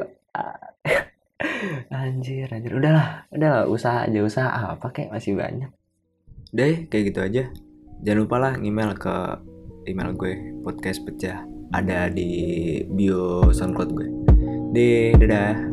Anjir 1.91 2.47
anjir. 2.47 2.71
Udahlah 2.71 3.27
udahlah. 3.35 3.67
Usaha 3.67 4.07
aja 4.07 4.19
usaha 4.23 4.47
apa 4.47 4.87
kayak 4.95 5.11
masih 5.11 5.35
banyak. 5.35 5.67
Deh 6.55 6.87
kayak 6.87 7.03
gitu 7.11 7.19
aja 7.19 7.43
jangan 8.01 8.19
lupa 8.25 8.35
lah 8.37 8.53
email 8.61 8.93
ke 8.97 9.15
email 9.89 10.13
gue 10.13 10.61
podcast 10.61 11.01
pecah 11.05 11.41
ada 11.71 12.11
di 12.11 12.83
bio 12.91 13.47
soundcloud 13.49 13.91
gue. 13.95 14.07
Deh 14.75 15.15
dadah 15.15 15.70